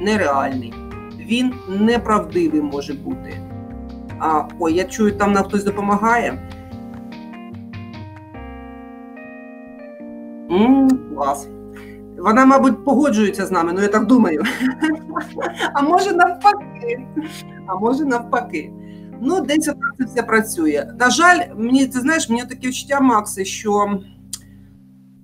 нереальний, 0.01 0.73
він 1.19 1.53
неправдивий 1.69 2.61
може 2.61 2.93
бути. 2.93 3.41
А 4.19 4.43
ой, 4.59 4.73
я 4.73 4.83
чую, 4.83 5.11
там 5.11 5.31
нам 5.31 5.43
хтось 5.43 5.63
допомагає. 5.63 6.39
Клас. 10.49 11.47
Вона, 12.17 12.45
мабуть, 12.45 12.85
погоджується 12.85 13.45
з 13.45 13.51
нами, 13.51 13.73
ну 13.73 13.81
я 13.81 13.87
так 13.87 14.05
думаю. 14.05 14.43
А 15.73 15.81
може 15.81 16.13
навпаки. 16.13 17.07
А 17.67 17.75
може 17.75 18.05
навпаки. 18.05 18.71
Ну, 19.21 19.41
десь 19.41 19.65
це 19.65 19.73
все 20.05 20.23
працює. 20.23 20.93
На 20.99 21.09
жаль, 21.09 21.39
мені 21.55 21.85
ти 21.85 21.99
знаєш, 21.99 22.29
мені 22.29 22.41
таке 22.41 22.67
відчуття, 22.67 22.99
Макси, 22.99 23.45
що 23.45 23.99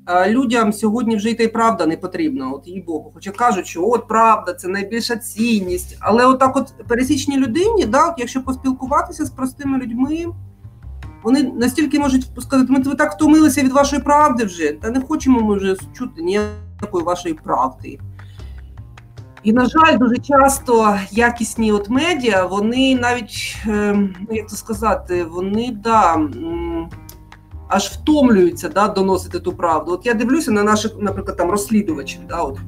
е, 0.07 0.29
людям 0.29 0.73
сьогодні 0.73 1.15
вже 1.15 1.29
й 1.29 1.33
та 1.33 1.43
й 1.43 1.47
правда 1.47 1.85
не 1.85 1.97
потрібна, 1.97 2.51
от 2.51 2.67
їй 2.67 2.81
Богу. 2.81 3.11
Хоча 3.13 3.31
кажуть, 3.31 3.67
що 3.67 3.89
от 3.89 4.07
правда, 4.07 4.53
це 4.53 4.67
найбільша 4.67 5.15
цінність. 5.15 5.97
Але 5.99 6.25
отак, 6.25 6.57
от 6.57 6.73
пересічній 6.87 7.37
людині, 7.37 7.85
да, 7.85 8.07
от 8.07 8.13
якщо 8.17 8.43
поспілкуватися 8.43 9.25
з 9.25 9.29
простими 9.29 9.77
людьми. 9.77 10.25
Вони 11.23 11.43
настільки 11.43 11.99
можуть 11.99 12.25
сказати, 12.39 12.73
ми 12.73 12.95
так 12.95 13.13
втомилися 13.13 13.63
від 13.63 13.71
вашої 13.71 14.01
правди 14.01 14.45
вже, 14.45 14.71
та 14.71 14.89
не 14.89 15.01
хочемо 15.01 15.41
ми 15.41 15.57
вже 15.57 15.75
чути 15.93 16.21
ніякої 16.21 17.03
вашої 17.05 17.33
правди. 17.33 17.99
І, 19.43 19.53
на 19.53 19.65
жаль, 19.65 19.97
дуже 19.97 20.17
часто 20.17 20.97
якісні 21.11 21.71
от 21.71 21.89
медіа, 21.89 22.45
вони 22.45 22.95
навіть, 22.95 23.57
ем, 23.67 24.15
ну 24.29 24.35
як 24.35 24.49
це 24.49 24.55
сказати, 24.55 25.23
вони 25.23 25.77
да, 25.83 26.19
аж 27.67 27.87
втомлюються 27.87 28.69
да, 28.69 28.87
доносити 28.87 29.39
ту 29.39 29.53
правду. 29.53 29.91
От 29.91 30.05
я 30.05 30.13
дивлюся 30.13 30.51
на 30.51 30.63
наших, 30.63 30.91
наприклад, 30.99 31.37
там 31.37 31.51
розслідувачів, 31.51 32.21
да, 32.29 32.41
от, 32.41 32.59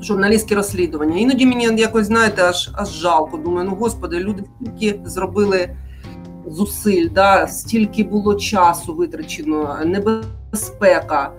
журналістські 0.00 0.54
розслідування. 0.54 1.16
Іноді 1.16 1.46
мені 1.46 1.64
якось, 1.64 2.06
знаєте, 2.06 2.42
аж 2.42 2.70
аж 2.74 2.88
жалко. 2.88 3.36
Думаю, 3.36 3.68
ну 3.70 3.76
господи, 3.76 4.18
люди 4.18 4.44
стільки 4.60 5.00
зробили 5.04 5.76
зусиль, 6.46 7.08
да, 7.10 7.46
стільки 7.46 8.04
було 8.04 8.34
часу 8.34 8.94
витрачено, 8.94 9.78
небезпека. 9.84 11.32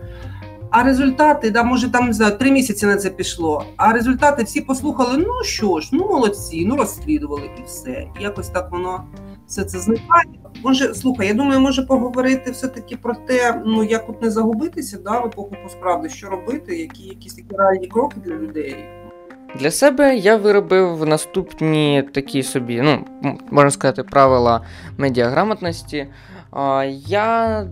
А 0.69 0.83
результати, 0.83 1.51
да, 1.51 1.63
може 1.63 1.91
там 1.91 2.07
не 2.07 2.13
знаю, 2.13 2.37
три 2.37 2.51
місяці 2.51 2.85
на 2.85 2.97
це 2.97 3.09
пішло. 3.09 3.65
А 3.77 3.93
результати 3.93 4.43
всі 4.43 4.61
послухали: 4.61 5.17
ну 5.17 5.43
що 5.43 5.79
ж, 5.79 5.89
ну 5.91 6.07
молодці, 6.07 6.65
ну 6.65 6.75
розслідували 6.75 7.49
і 7.59 7.63
все. 7.65 8.07
І 8.19 8.23
якось 8.23 8.49
так 8.49 8.71
воно 8.71 9.03
все 9.47 9.63
це 9.63 9.79
зникає. 9.79 10.25
Може, 10.63 10.93
слухай, 10.93 11.27
я 11.27 11.33
думаю, 11.33 11.59
може 11.59 11.83
поговорити 11.83 12.51
все-таки 12.51 12.97
про 12.97 13.15
те, 13.15 13.61
ну 13.65 13.83
як 13.83 14.09
от 14.09 14.21
не 14.21 14.31
загубитися, 14.31 14.97
да, 14.97 15.19
в 15.19 15.25
епоху 15.25 15.55
посправди, 15.63 16.09
що 16.09 16.29
робити, 16.29 16.77
які 16.77 17.03
якісь 17.03 17.33
такі 17.33 17.55
реальні 17.57 17.87
кроки 17.87 18.15
для 18.25 18.35
людей. 18.35 18.85
Для 19.59 19.71
себе 19.71 20.15
я 20.15 20.35
виробив 20.35 21.05
наступні 21.07 22.03
такі 22.13 22.43
собі, 22.43 22.81
ну, 22.81 23.05
можна 23.51 23.71
сказати, 23.71 24.03
правила 24.03 24.61
медіаграмотності. 24.97 26.07
Я 27.07 27.67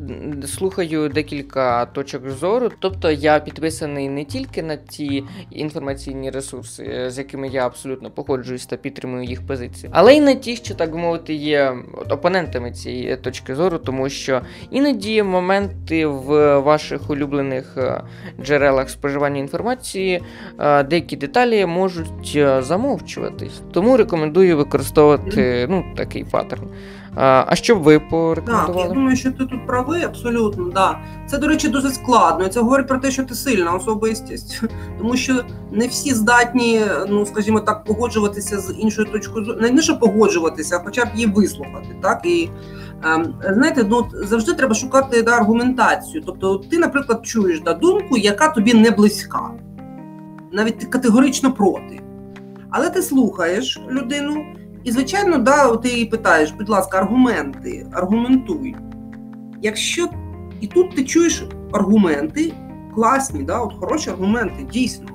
слухаю 0.46 1.10
декілька 1.10 1.86
точок 1.86 2.30
зору, 2.30 2.72
тобто 2.80 3.12
я 3.12 3.40
підписаний 3.40 4.10
не 4.10 4.26
тільки 4.26 4.64
на 4.64 4.76
ті 4.76 5.24
інформаційні 5.52 6.30
ресурси, 6.30 7.06
з 7.10 7.18
якими 7.18 7.48
я 7.48 7.66
абсолютно 7.66 8.10
погоджуюсь 8.10 8.66
та 8.66 8.76
підтримую 8.76 9.24
їх 9.24 9.48
позиції, 9.48 9.90
але 9.96 10.16
й 10.16 10.22
на 10.22 10.36
ті, 10.36 10.56
що 10.56 10.76
так 10.76 10.92
би 10.92 10.98
мовити, 10.98 11.34
є 11.34 11.74
опонентами 12.10 12.72
цієї 12.72 13.16
точки 13.16 13.56
зору, 13.56 13.78
тому 13.78 14.10
що 14.10 14.42
іноді 14.72 15.24
моменти 15.24 16.06
в 16.06 16.58
ваших 16.60 17.10
улюблених 17.10 17.78
е, 17.78 18.02
джерелах 18.42 18.90
споживання 18.90 19.40
інформації, 19.40 20.22
е, 20.60 20.84
деякі 20.84 21.16
деталі 21.16 21.66
можуть 21.66 22.34
е, 22.36 22.62
замовчуватись. 22.62 23.62
Тому 23.72 23.98
рекомендую 23.98 24.58
використовувати 24.58 25.68
ну, 25.70 25.86
такий 25.96 26.24
паттерн. 26.24 26.68
А 27.16 27.56
що 27.56 27.76
б 27.76 27.82
ви 27.82 28.00
порекомендували? 28.00 28.74
Так, 28.74 28.88
Я 28.88 28.94
думаю, 28.94 29.16
що 29.16 29.32
ти 29.32 29.46
тут 29.46 29.68
правий, 29.68 30.04
абсолютно. 30.04 30.70
Да. 30.70 31.00
Це, 31.28 31.38
до 31.38 31.48
речі, 31.48 31.68
дуже 31.68 31.90
складно. 31.90 32.48
Це 32.48 32.60
говорить 32.60 32.88
про 32.88 32.98
те, 32.98 33.12
що 33.12 33.24
ти 33.24 33.36
сильна 33.36 33.72
особистість, 33.72 34.62
тому 34.98 35.18
що 35.18 35.34
не 35.72 35.88
всі 35.88 36.14
здатні, 36.14 36.82
ну 37.10 37.26
скажімо 37.26 37.60
так, 37.60 37.84
погоджуватися 37.84 38.60
з 38.60 38.76
іншою 38.78 39.08
точкою 39.12 39.46
зору. 39.46 39.60
Не 39.62 39.82
що 39.82 40.00
погоджуватися, 40.00 40.78
а 40.78 40.84
хоча 40.86 41.06
б 41.06 41.08
її 41.16 41.28
вислухати. 41.28 41.96
Так 42.02 42.22
і 42.26 42.50
ем, 43.04 43.34
знаєте, 43.54 43.86
ну 43.90 44.06
завжди 44.14 44.54
треба 44.54 44.76
шукати 44.76 45.22
да, 45.22 45.32
аргументацію. 45.32 46.24
Тобто, 46.26 46.58
ти, 46.58 46.78
наприклад, 46.78 47.26
чуєш 47.26 47.62
да, 47.62 47.74
думку, 47.74 48.18
яка 48.18 48.48
тобі 48.48 48.74
не 48.74 48.92
близька, 48.92 49.50
навіть 50.52 50.80
ти 50.80 50.86
категорично 50.86 51.52
проти. 51.52 52.02
Але 52.70 52.90
ти 52.90 53.02
слухаєш 53.02 53.82
людину. 53.92 54.46
І, 54.84 54.92
звичайно, 54.92 55.38
да, 55.38 55.76
ти 55.76 55.90
її 55.90 56.06
питаєш, 56.06 56.52
будь 56.52 56.70
ласка, 56.70 56.98
аргументи, 56.98 57.88
аргументуй. 57.92 58.76
Якщо 59.62 60.10
і 60.62 60.68
тут 60.68 60.96
ти 60.96 61.04
чуєш 61.04 61.44
аргументи, 61.72 62.54
класні, 62.96 63.44
да, 63.44 63.60
от 63.60 63.74
хороші 63.74 64.10
аргументи, 64.10 64.68
дійсно. 64.72 65.06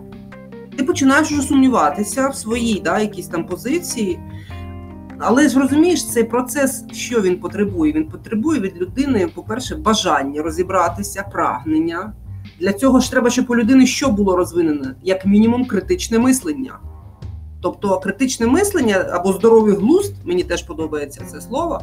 Ти 0.77 0.85
починаєш 0.85 1.33
вже 1.33 1.43
сумніватися 1.43 2.29
в 2.29 2.37
своїй 2.37 2.81
да, 2.81 3.01
якійсь 3.01 3.27
там 3.27 3.47
позиції. 3.47 4.21
Але 5.19 5.49
ж 5.49 5.61
розумієш, 5.61 6.09
цей 6.09 6.25
процес, 6.25 6.85
що 6.93 7.21
він 7.21 7.41
потребує? 7.41 7.93
Він 7.93 8.09
потребує 8.09 8.61
від 8.61 8.77
людини, 8.77 9.29
по-перше, 9.35 9.77
бажання 9.77 10.43
розібратися, 10.43 11.23
прагнення. 11.33 12.13
Для 12.61 12.73
цього 12.73 13.01
ж 13.01 13.11
треба, 13.11 13.31
щоб 13.31 13.51
у 13.51 13.57
людини 13.57 13.87
що 13.87 14.09
було 14.09 14.37
розвинене, 14.37 14.95
як 15.03 15.27
мінімум, 15.27 15.65
критичне 15.65 16.19
мислення. 16.19 16.79
Тобто 17.61 17.99
критичне 18.01 18.47
мислення 18.47 19.07
або 19.13 19.33
здоровий 19.33 19.75
глузд, 19.75 20.15
мені 20.25 20.45
теж 20.45 20.63
подобається 20.63 21.25
це 21.27 21.41
слово. 21.41 21.83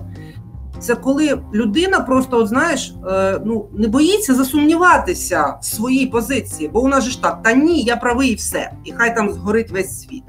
Це 0.79 0.95
коли 0.95 1.41
людина 1.53 1.99
просто, 1.99 2.37
от 2.37 2.47
знаєш, 2.47 2.93
е, 3.07 3.39
ну 3.45 3.65
не 3.73 3.87
боїться 3.87 4.35
засумніватися 4.35 5.57
в 5.61 5.65
своїй 5.65 6.07
позиції, 6.07 6.69
бо 6.69 6.81
у 6.81 6.87
нас 6.87 7.03
же 7.03 7.11
ж 7.11 7.21
так, 7.21 7.43
та 7.43 7.53
ні, 7.53 7.83
я 7.83 7.95
правий 7.95 8.29
і 8.29 8.35
все, 8.35 8.71
і 8.83 8.91
хай 8.91 9.15
там 9.15 9.31
згорить 9.31 9.71
весь 9.71 10.01
світ. 10.01 10.23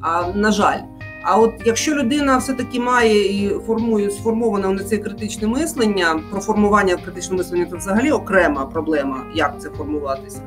А 0.00 0.28
на 0.34 0.52
жаль, 0.52 0.78
А 1.22 1.36
от 1.36 1.52
якщо 1.64 1.94
людина 1.94 2.36
все-таки 2.36 2.80
має 2.80 3.44
і 3.44 3.48
формує 3.66 4.10
сформоване 4.10 4.68
на 4.68 4.84
це 4.84 4.96
критичне 4.96 5.48
мислення, 5.48 6.20
про 6.30 6.40
формування 6.40 6.96
критичного 6.96 7.38
мислення 7.38 7.66
це 7.70 7.76
взагалі 7.76 8.10
окрема 8.10 8.66
проблема, 8.66 9.24
як 9.34 9.60
це 9.60 9.70
формуватися. 9.70 10.42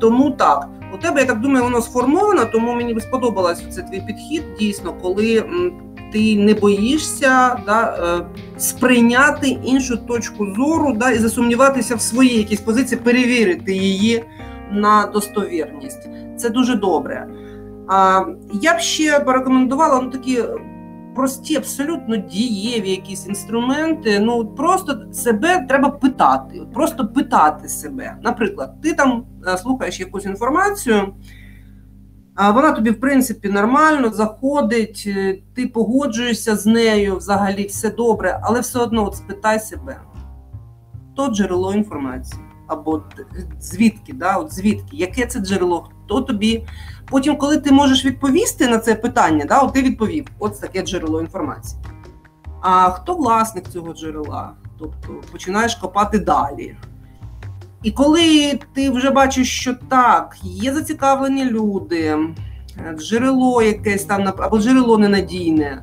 Тому 0.00 0.30
так, 0.30 0.68
у 0.94 0.98
тебе, 0.98 1.20
я 1.20 1.26
так 1.26 1.40
думаю, 1.40 1.64
воно 1.64 1.82
сформовано, 1.82 2.44
тому 2.44 2.74
мені 2.74 3.00
сподобалось 3.00 3.62
це 3.70 3.82
твій 3.82 4.00
підхід, 4.00 4.42
дійсно, 4.58 4.92
коли 5.02 5.44
ти 6.12 6.36
не 6.36 6.54
боїшся 6.54 7.58
да, 7.66 7.98
е, 8.18 8.40
сприйняти 8.58 9.48
іншу 9.48 9.96
точку 9.96 10.54
зору 10.54 10.92
да, 10.92 11.10
і 11.10 11.18
засумніватися 11.18 11.94
в 11.96 12.00
своїй 12.00 12.38
якійсь 12.38 12.60
позиції, 12.60 13.00
перевірити 13.04 13.72
її 13.72 14.24
на 14.72 15.06
достовірність. 15.06 16.08
Це 16.36 16.50
дуже 16.50 16.74
добре. 16.74 17.26
А 17.88 18.22
я 18.62 18.74
б 18.74 18.78
ще 18.80 19.20
порекомендувала 19.20 20.00
ну, 20.00 20.10
такі 20.10 20.42
прості, 21.16 21.56
абсолютно 21.56 22.16
дієві 22.16 22.90
якісь 22.90 23.26
інструменти. 23.26 24.20
Ну 24.20 24.46
просто 24.46 25.12
себе 25.12 25.66
треба 25.68 25.90
питати, 25.90 26.62
просто 26.74 27.08
питати 27.08 27.68
себе. 27.68 28.16
Наприклад, 28.22 28.80
ти 28.82 28.92
там 28.92 29.24
е, 29.46 29.58
слухаєш 29.58 30.00
якусь 30.00 30.24
інформацію. 30.24 31.14
А 32.34 32.50
вона 32.50 32.72
тобі, 32.72 32.90
в 32.90 33.00
принципі, 33.00 33.48
нормально 33.48 34.10
заходить, 34.10 35.04
е, 35.06 35.38
ти 35.54 35.66
погоджуєшся 35.66 36.56
з 36.56 36.66
нею, 36.66 37.16
взагалі 37.16 37.66
все 37.66 37.90
добре, 37.90 38.40
але 38.42 38.60
все 38.60 38.78
одно 38.78 39.06
от 39.06 39.16
спитай 39.16 39.60
себе, 39.60 40.00
то 41.16 41.28
джерело 41.28 41.74
інформації. 41.74 42.42
Або 42.66 43.02
звідки, 43.60 44.12
да, 44.12 44.36
от 44.36 44.54
звідки, 44.54 44.96
яке 44.96 45.26
це 45.26 45.40
джерело, 45.40 45.88
хто 46.06 46.20
тобі. 46.20 46.64
Потім, 47.10 47.36
коли 47.36 47.58
ти 47.58 47.72
можеш 47.72 48.04
відповісти 48.04 48.68
на 48.68 48.78
це 48.78 48.94
питання, 48.94 49.44
да, 49.44 49.60
от 49.60 49.72
ти 49.72 49.82
відповів, 49.82 50.26
от 50.38 50.60
таке 50.60 50.82
джерело 50.82 51.20
інформації. 51.20 51.82
А 52.60 52.90
хто 52.90 53.14
власник 53.14 53.68
цього 53.68 53.94
джерела? 53.94 54.52
Тобто 54.78 55.08
починаєш 55.32 55.74
копати 55.74 56.18
далі. 56.18 56.76
І 57.82 57.90
коли 57.90 58.58
ти 58.74 58.90
вже 58.90 59.10
бачиш, 59.10 59.60
що 59.60 59.74
так, 59.88 60.36
є 60.42 60.74
зацікавлені 60.74 61.44
люди, 61.44 62.18
джерело 62.98 63.62
якесь 63.62 64.04
там 64.04 64.34
або 64.38 64.58
джерело 64.58 64.98
ненадійне, 64.98 65.82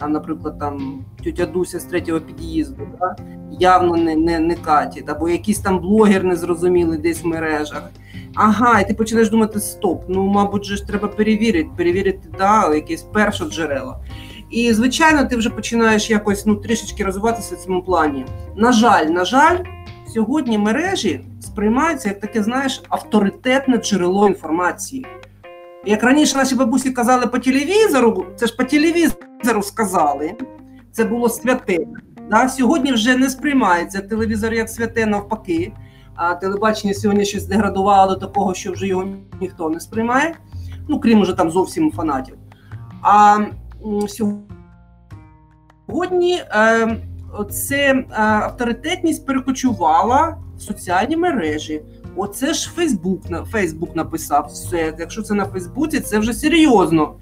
там, 0.00 0.12
наприклад, 0.12 0.58
там 0.58 1.04
тютя 1.24 1.46
Дуся 1.46 1.80
з 1.80 1.84
третього 1.84 2.20
під'їзду, 2.20 2.88
да? 3.00 3.16
явно 3.50 3.96
не 3.96 4.16
не, 4.16 4.38
не 4.38 4.54
катять, 4.54 5.08
або 5.08 5.28
якийсь 5.28 5.58
там 5.58 5.78
блогер 5.78 6.24
незрозумілий 6.24 6.98
десь 6.98 7.22
в 7.22 7.26
мережах. 7.26 7.90
Ага, 8.34 8.80
і 8.80 8.88
ти 8.88 8.94
починаєш 8.94 9.30
думати: 9.30 9.60
стоп, 9.60 10.04
ну, 10.08 10.26
мабуть, 10.26 10.64
же 10.64 10.76
ж 10.76 10.86
треба 10.86 11.08
перевірити, 11.08 11.70
перевірити 11.76 12.28
да, 12.38 12.74
якесь 12.74 13.02
перше 13.02 13.44
джерело. 13.44 13.96
І, 14.50 14.72
звичайно, 14.72 15.24
ти 15.24 15.36
вже 15.36 15.50
починаєш 15.50 16.10
якось 16.10 16.46
ну, 16.46 16.56
трішечки 16.56 17.04
розвиватися 17.04 17.54
в 17.54 17.58
цьому 17.58 17.82
плані. 17.82 18.26
На 18.56 18.72
жаль, 18.72 19.06
на 19.06 19.24
жаль, 19.24 19.58
сьогодні 20.14 20.58
мережі 20.58 21.20
сприймаються 21.40 22.08
як 22.08 22.20
таке, 22.20 22.42
знаєш, 22.42 22.82
авторитетне 22.88 23.76
джерело 23.76 24.28
інформації. 24.28 25.06
Як 25.86 26.02
раніше 26.02 26.36
наші 26.36 26.54
бабусі 26.54 26.90
казали 26.90 27.26
по 27.26 27.38
телевізору, 27.38 28.26
це 28.36 28.46
ж 28.46 28.56
по 28.56 28.64
телевізору 28.64 29.29
сказали, 29.62 30.34
це 30.92 31.04
було 31.04 31.28
святе. 31.28 31.78
Да? 32.30 32.48
Сьогодні 32.48 32.92
вже 32.92 33.16
не 33.16 33.30
сприймається 33.30 34.00
телевізор 34.00 34.54
як 34.54 34.68
святе 34.68 35.06
навпаки, 35.06 35.72
а 36.14 36.34
телебачення 36.34 36.94
сьогодні 36.94 37.24
щось 37.24 37.46
деградувало 37.46 38.14
до 38.14 38.26
такого, 38.26 38.54
що 38.54 38.72
вже 38.72 38.86
його 38.86 39.06
ніхто 39.40 39.70
не 39.70 39.80
сприймає, 39.80 40.34
ну 40.88 41.00
крім 41.00 41.20
уже 41.20 41.32
там 41.32 41.50
зовсім 41.50 41.92
фанатів. 41.92 42.34
А 43.02 43.38
сьогодні 45.88 46.34
е, 46.34 46.96
це 47.50 47.76
е, 47.76 48.06
авторитетність 48.16 49.26
перекочувала 49.26 50.36
в 50.56 50.60
соціальні 50.60 51.16
мережі. 51.16 51.82
Оце 52.16 52.54
ж 52.54 52.70
Фейсбук 52.70 53.22
Фейсбук 53.50 53.96
написав 53.96 54.46
все. 54.46 54.94
Якщо 54.98 55.22
це 55.22 55.34
на 55.34 55.44
Фейсбуці, 55.44 56.00
це 56.00 56.18
вже 56.18 56.32
серйозно. 56.32 57.14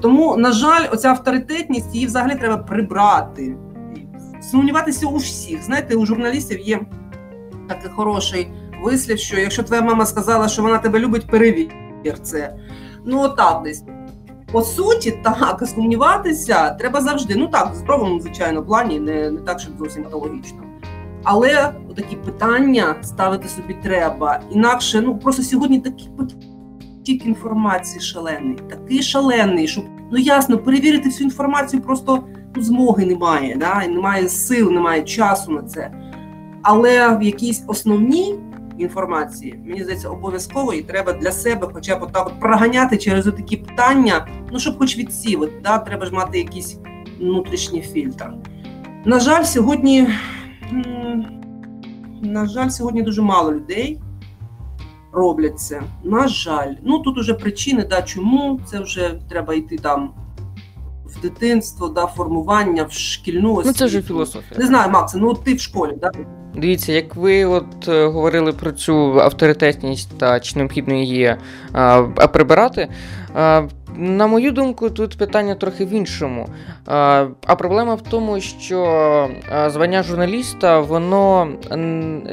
Тому, 0.00 0.36
на 0.36 0.52
жаль, 0.52 0.86
оця 0.92 1.08
авторитетність 1.08 1.94
її 1.94 2.06
взагалі 2.06 2.34
треба 2.34 2.56
прибрати. 2.56 3.56
Сумніватися 4.50 5.06
у 5.06 5.16
всіх. 5.16 5.62
Знаєте, 5.62 5.96
у 5.96 6.06
журналістів 6.06 6.60
є 6.60 6.80
такий 7.68 7.90
хороший 7.90 8.48
вислів, 8.82 9.18
що 9.18 9.40
якщо 9.40 9.62
твоя 9.62 9.82
мама 9.82 10.06
сказала, 10.06 10.48
що 10.48 10.62
вона 10.62 10.78
тебе 10.78 10.98
любить, 10.98 11.26
перевір 11.26 11.68
це. 12.22 12.56
Ну, 13.04 13.20
отак 13.20 13.62
десь. 13.62 13.84
По 14.52 14.62
суті, 14.62 15.20
так, 15.22 15.62
сумніватися 15.74 16.70
треба 16.70 17.00
завжди. 17.00 17.34
Ну 17.36 17.48
так, 17.48 17.72
в 17.72 17.74
здоровому, 17.74 18.20
звичайно, 18.20 18.62
плані, 18.62 19.00
не 19.00 19.30
не 19.30 19.40
так, 19.40 19.60
щоб 19.60 19.78
зовсім 19.78 20.04
патологічно. 20.04 20.58
Але 21.24 21.72
такі 21.96 22.16
питання 22.16 22.96
ставити 23.02 23.48
собі 23.48 23.76
треба. 23.82 24.40
Інакше, 24.50 25.00
ну 25.00 25.18
просто 25.18 25.42
сьогодні 25.42 25.80
такий 25.80 26.10
потік 27.06 27.26
інформації 27.26 28.00
шалений, 28.00 28.56
такий 28.68 29.02
шалений, 29.02 29.68
що 29.68 29.82
ну 30.12 30.18
ясно, 30.18 30.58
перевірити 30.58 31.08
всю 31.08 31.24
інформацію 31.24 31.82
просто 31.82 32.24
ну, 32.56 32.62
змоги 32.62 33.06
немає, 33.06 33.56
да? 33.56 33.82
і 33.82 33.88
немає 33.88 34.28
сил, 34.28 34.70
немає 34.70 35.02
часу 35.02 35.52
на 35.52 35.62
це. 35.62 35.90
Але 36.62 37.16
в 37.16 37.22
якійсь 37.22 37.64
основній 37.66 38.34
інформації, 38.78 39.60
мені 39.66 39.82
здається, 39.82 40.08
обов'язково 40.08 40.72
і 40.72 40.82
треба 40.82 41.12
для 41.12 41.32
себе, 41.32 41.68
хоча 41.72 41.96
б 41.96 42.02
отак 42.02 42.26
от 42.26 42.40
проганяти 42.40 42.98
через 42.98 43.24
такі 43.24 43.56
питання, 43.56 44.26
ну 44.52 44.58
щоб 44.58 44.78
хоч 44.78 44.98
відсівати, 44.98 45.52
да? 45.62 45.78
треба 45.78 46.06
ж 46.06 46.14
мати 46.14 46.38
якийсь 46.38 46.78
внутрішній 47.20 47.80
фільтр. 47.80 48.32
На 49.04 49.20
жаль, 49.20 49.44
сьогодні. 49.44 50.08
На 52.22 52.46
жаль, 52.46 52.68
сьогодні 52.68 53.02
дуже 53.02 53.22
мало 53.22 53.52
людей 53.52 54.00
роблять 55.16 55.60
це. 55.60 55.82
На 56.04 56.28
жаль, 56.28 56.74
ну 56.82 56.98
тут 56.98 57.18
уже 57.18 57.34
причини, 57.34 57.86
да, 57.90 58.02
чому 58.02 58.60
це 58.66 58.80
вже 58.80 59.14
треба 59.28 59.54
йти 59.54 59.76
там 59.78 60.14
в 61.04 61.20
дитинство, 61.20 61.88
да, 61.88 62.06
формування, 62.06 62.84
в 62.84 62.92
шкільну 62.92 63.52
освіту. 63.52 63.68
Ну 63.68 63.72
це 63.72 63.86
вже 63.86 64.02
філософія. 64.02 64.60
Не 64.60 64.66
знаю, 64.66 64.90
Макс, 64.90 65.14
ну 65.14 65.34
ти 65.34 65.54
в 65.54 65.60
школі, 65.60 65.92
да? 66.00 66.10
Дивіться, 66.54 66.92
як 66.92 67.16
ви 67.16 67.44
от 67.44 67.88
е, 67.88 68.06
говорили 68.06 68.52
про 68.52 68.72
цю 68.72 69.20
авторитетність 69.20 70.18
та 70.18 70.40
чи 70.40 70.58
необхідно 70.58 70.94
її 70.94 71.36
а, 71.72 72.02
прибирати. 72.02 72.88
А, 73.34 73.62
на 73.96 74.26
мою 74.26 74.52
думку, 74.52 74.90
тут 74.90 75.18
питання 75.18 75.54
трохи 75.54 75.84
в 75.84 75.90
іншому. 75.90 76.48
А 76.86 77.54
проблема 77.58 77.94
в 77.94 78.02
тому, 78.02 78.40
що 78.40 79.28
звання 79.66 80.02
журналіста, 80.02 80.80
воно 80.80 81.48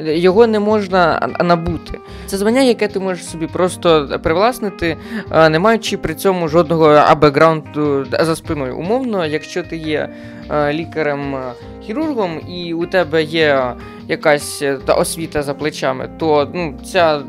його 0.04 0.46
не 0.46 0.60
можна 0.60 1.28
набути. 1.40 1.98
Це 2.26 2.36
звання, 2.36 2.62
яке 2.62 2.88
ти 2.88 3.00
можеш 3.00 3.24
собі 3.24 3.46
просто 3.46 4.20
привласнити, 4.22 4.96
не 5.50 5.58
маючи 5.58 5.96
при 5.96 6.14
цьому 6.14 6.48
жодного 6.48 7.16
бекграунду 7.20 8.06
за 8.20 8.36
спиною. 8.36 8.76
Умовно, 8.76 9.26
якщо 9.26 9.62
ти 9.62 9.76
є 9.76 10.08
лікарем-хірургом 10.50 12.40
і 12.48 12.74
у 12.74 12.86
тебе 12.86 13.22
є 13.22 13.72
якась 14.08 14.62
освіта 14.88 15.42
за 15.42 15.54
плечами, 15.54 16.08
то 16.18 16.50
ну, 16.54 16.74
ця 16.84 17.20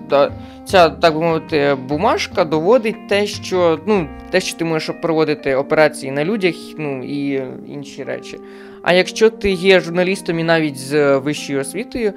ця, 0.66 0.90
так 0.90 1.14
би 1.14 1.22
мовити, 1.22 1.78
бумажка 1.90 2.46
доводить 2.46 3.08
те, 3.08 3.28
що 3.28 3.80
ну, 3.88 4.08
те, 4.30 4.42
що 4.42 4.58
ти 4.58 4.66
можеш 4.66 4.96
проводити 5.02 5.56
операції 5.56 6.12
на 6.12 6.26
людях, 6.26 6.56
ну 6.78 7.04
і 7.04 7.44
інші 7.68 8.04
речі. 8.04 8.40
А 8.82 8.94
якщо 8.94 9.30
ти 9.30 9.52
є 9.52 9.80
журналістом 9.80 10.40
і 10.40 10.44
навіть 10.44 10.78
з 10.78 11.18
вищою 11.18 11.60
освітою, 11.60 12.14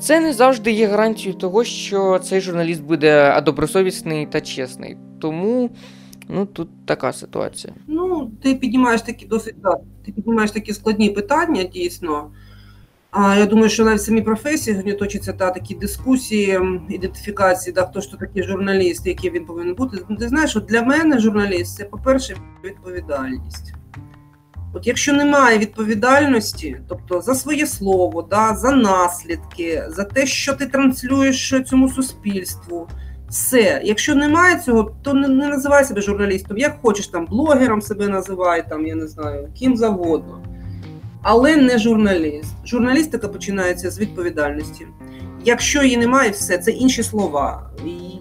це 0.00 0.20
не 0.20 0.32
завжди 0.32 0.70
є 0.70 0.86
гарантією 0.86 1.40
того, 1.40 1.64
що 1.64 2.18
цей 2.18 2.40
журналіст 2.40 2.82
буде 2.82 3.40
добросовісний 3.40 4.26
та 4.26 4.40
чесний. 4.40 4.96
Тому 5.20 5.70
ну 6.28 6.46
тут 6.46 6.68
така 6.86 7.12
ситуація. 7.12 7.74
Ну, 7.86 8.30
ти 8.42 8.54
піднімаєш 8.54 9.02
такі 9.02 9.26
досить 9.26 9.54
да, 9.62 9.76
ти 10.04 10.12
піднімаєш 10.12 10.50
такі 10.50 10.72
складні 10.72 11.10
питання, 11.10 11.62
дійсно. 11.62 12.30
А 13.18 13.36
я 13.36 13.46
думаю, 13.46 13.68
що 13.70 13.84
навіть 13.84 14.00
в 14.00 14.04
самій 14.04 14.22
професії 14.22 14.74
сьогодні 14.74 14.92
точаться 14.92 15.32
та 15.32 15.50
такі 15.50 15.74
дискусії, 15.74 16.60
ідентифікації, 16.88 17.74
да, 17.74 17.82
хто 17.82 18.00
ж 18.00 18.10
то 18.10 18.16
такий 18.16 18.42
журналіст, 18.42 19.06
який 19.06 19.30
він 19.30 19.46
повинен 19.46 19.74
бути. 19.74 19.98
Ти 20.18 20.28
знаєш, 20.28 20.56
от 20.56 20.64
для 20.64 20.82
мене 20.82 21.18
журналіст 21.18 21.76
це, 21.76 21.84
по-перше, 21.84 22.36
відповідальність. 22.64 23.74
От 24.74 24.86
якщо 24.86 25.12
немає 25.12 25.58
відповідальності, 25.58 26.80
тобто 26.88 27.20
за 27.20 27.34
своє 27.34 27.66
слово, 27.66 28.22
да, 28.22 28.54
за 28.54 28.72
наслідки, 28.72 29.82
за 29.88 30.04
те, 30.04 30.26
що 30.26 30.54
ти 30.54 30.66
транслюєш 30.66 31.54
цьому 31.66 31.88
суспільству, 31.88 32.88
все. 33.28 33.80
Якщо 33.84 34.14
немає 34.14 34.58
цього, 34.58 34.96
то 35.02 35.14
не, 35.14 35.28
не 35.28 35.48
називай 35.48 35.84
себе 35.84 36.00
журналістом. 36.00 36.58
Як 36.58 36.78
хочеш, 36.82 37.08
там 37.08 37.26
блогером 37.26 37.82
себе 37.82 38.08
називай, 38.08 38.68
там, 38.68 38.86
я 38.86 38.94
не 38.94 39.06
знаю, 39.06 39.48
ким 39.58 39.76
завгодно 39.76 40.42
але 41.28 41.56
не 41.56 41.78
журналіст. 41.78 42.54
Журналістика 42.66 43.28
починається 43.28 43.90
з 43.90 43.98
відповідальності. 43.98 44.86
Якщо 45.44 45.82
її 45.82 45.96
немає, 45.96 46.30
все 46.30 46.58
це 46.58 46.70
інші 46.70 47.02
слова. 47.02 47.70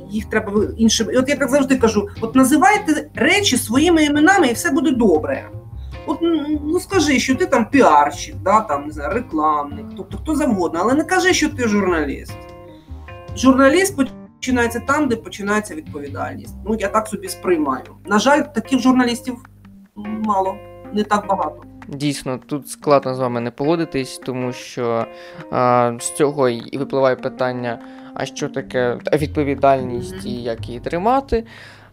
Їх 0.10 0.26
треба 0.26 0.52
іншим. 0.78 1.08
От 1.18 1.30
я 1.30 1.36
так 1.36 1.50
завжди 1.50 1.76
кажу: 1.76 2.08
от 2.22 2.36
називайте 2.36 3.10
речі 3.16 3.58
своїми 3.58 4.04
іменами, 4.04 4.48
і 4.48 4.54
все 4.54 4.72
буде 4.72 4.92
добре. 4.92 5.50
От 6.06 6.18
ну 6.64 6.80
скажи, 6.80 7.20
що 7.20 7.36
ти 7.36 7.46
там 7.46 7.70
піарщик, 7.70 8.36
да, 8.36 8.62
там 8.62 8.86
не 8.86 8.92
знаю, 8.92 9.14
рекламник, 9.14 9.86
тобто 9.98 10.18
хто 10.18 10.36
завгодно, 10.36 10.80
але 10.84 10.94
не 10.94 11.04
кажи, 11.04 11.34
що 11.34 11.50
ти 11.50 11.68
журналіст. 11.68 12.38
Журналіст 13.36 13.98
починається 14.40 14.80
там, 14.80 15.08
де 15.08 15.16
починається 15.16 15.76
відповідальність. 15.76 16.56
Ну 16.66 16.78
я 16.80 16.88
так 16.88 17.08
собі 17.08 17.28
сприймаю. 17.28 17.96
На 18.06 18.20
жаль, 18.20 18.42
таких 18.42 18.80
журналістів 18.80 19.36
мало, 20.26 20.56
не 20.94 21.04
так 21.04 21.28
багато. 21.28 21.64
Дійсно, 21.88 22.40
тут 22.46 22.70
складно 22.70 23.16
з 23.16 23.20
вами 23.20 23.40
не 23.42 23.52
погодитись, 23.52 24.22
тому 24.26 24.54
що 24.54 25.06
а, 25.52 25.92
з 26.00 26.12
цього 26.12 26.50
і 26.50 26.78
випливає 26.78 27.16
питання: 27.16 27.80
а 28.14 28.26
що 28.26 28.50
таке 28.50 28.98
відповідальність 29.14 30.26
і 30.26 30.32
як 30.32 30.68
її 30.68 30.80
тримати. 30.80 31.44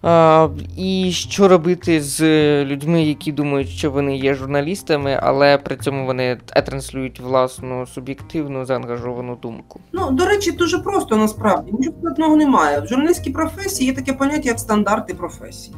А, 0.02 0.48
І 0.76 1.10
що 1.12 1.48
робити 1.48 2.00
з 2.00 2.24
людьми, 2.64 3.02
які 3.02 3.32
думають, 3.32 3.68
що 3.68 3.90
вони 3.90 4.16
є 4.16 4.34
журналістами, 4.34 5.18
але 5.22 5.58
при 5.58 5.76
цьому 5.76 6.06
вони 6.06 6.38
транслюють 6.66 7.20
власну 7.20 7.86
суб'єктивну 7.86 8.64
заангажовану 8.64 9.36
думку. 9.42 9.80
Ну 9.92 10.10
до 10.10 10.26
речі, 10.26 10.52
дуже 10.52 10.78
просто 10.78 11.16
насправді 11.16 11.72
нічого 11.72 11.96
складного 11.98 12.36
немає. 12.36 12.80
В 12.80 12.86
журналістській 12.86 13.30
професії 13.30 13.90
є 13.90 13.96
таке 13.96 14.12
поняття, 14.12 14.48
як 14.48 14.58
стандарти 14.58 15.14
професії. 15.14 15.76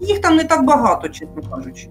Їх 0.00 0.20
там 0.20 0.36
не 0.36 0.44
так 0.44 0.64
багато, 0.64 1.08
чесно 1.08 1.42
кажучи. 1.56 1.88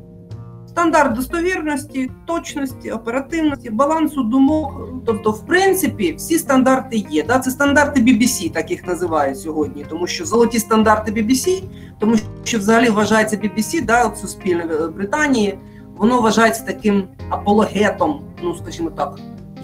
Стандарт 0.72 1.14
достовірності, 1.14 2.12
точності, 2.26 2.92
оперативності, 2.92 3.70
балансу 3.70 4.24
думок. 4.24 4.90
Тобто, 5.06 5.32
в 5.32 5.46
принципі, 5.46 6.14
всі 6.18 6.40
стандарти 6.40 7.06
є. 7.10 7.24
Да? 7.24 7.40
Це 7.40 7.52
стандарти 7.52 8.02
BBC, 8.02 8.52
так 8.52 8.72
їх 8.72 8.88
називають 8.88 9.40
сьогодні, 9.40 9.86
тому 9.90 10.08
що 10.08 10.26
золоті 10.26 10.60
стандарти 10.60 11.12
BBC, 11.12 11.64
тому 12.00 12.16
що 12.44 12.58
взагалі 12.58 12.90
вважається 12.90 13.38
BBC, 13.38 13.86
да, 13.86 14.06
от 14.06 14.18
суспільне 14.18 14.66
Британії, 14.96 15.58
воно 15.98 16.22
вважається 16.22 16.64
таким 16.64 17.04
апологетом, 17.30 18.22
ну 18.44 18.56
скажімо 18.56 18.90
так, 18.90 19.20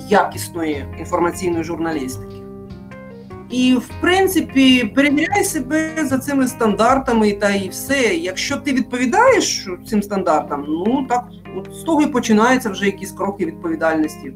якісної 0.10 0.86
інформаційної 1.00 1.64
журналістики. 1.64 2.36
І, 3.50 3.74
в 3.74 3.90
принципі, 4.02 4.92
перевіряй 4.96 5.44
себе 5.44 5.92
за 6.06 6.18
цими 6.18 6.48
стандартами 6.48 7.32
та 7.32 7.50
і 7.50 7.70
все. 7.70 8.16
Якщо 8.16 8.58
ти 8.58 8.74
відповідаєш 8.74 9.68
цим 9.88 10.04
стандартам, 10.04 10.66
ну 10.68 11.06
так 11.10 11.26
от 11.58 11.76
з 11.76 11.84
того 11.84 12.02
і 12.02 12.08
починаються 12.08 12.70
вже 12.70 12.86
якісь 12.86 13.12
кроки 13.12 13.46
відповідальності. 13.46 14.34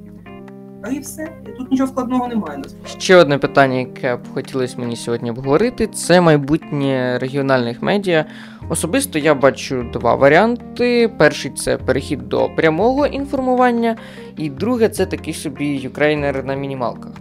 Та 0.83 0.89
і 0.89 0.99
все. 0.99 1.27
І 1.47 1.51
тут 1.57 1.71
нічого 1.71 1.89
складного 1.89 2.27
немає. 2.27 2.61
Ще 2.97 3.15
одне 3.15 3.37
питання, 3.37 3.75
яке 3.79 4.15
б 4.15 4.19
хотілося 4.33 4.75
мені 4.77 4.95
сьогодні 4.95 5.29
обговорити, 5.29 5.87
це 5.87 6.21
майбутнє 6.21 7.17
регіональних 7.21 7.81
медіа. 7.81 8.25
Особисто 8.69 9.19
я 9.19 9.35
бачу 9.35 9.85
два 9.93 10.15
варіанти: 10.15 11.11
перший 11.17 11.51
це 11.51 11.77
перехід 11.77 12.29
до 12.29 12.49
прямого 12.55 13.07
інформування, 13.07 13.95
і 14.37 14.49
друге 14.49 14.89
це 14.89 15.05
такий 15.05 15.33
собі 15.33 15.65
юкрейнер 15.65 16.45
на 16.45 16.55
мінімалках. 16.55 17.11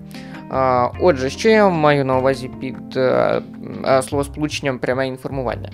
Отже, 1.00 1.30
що 1.30 1.48
я 1.48 1.68
маю 1.68 2.04
на 2.04 2.18
увазі 2.18 2.50
під 2.60 2.96
е, 2.96 3.42
е, 3.86 4.02
словосполученням 4.02 4.78
пряме 4.78 5.08
інформування? 5.08 5.70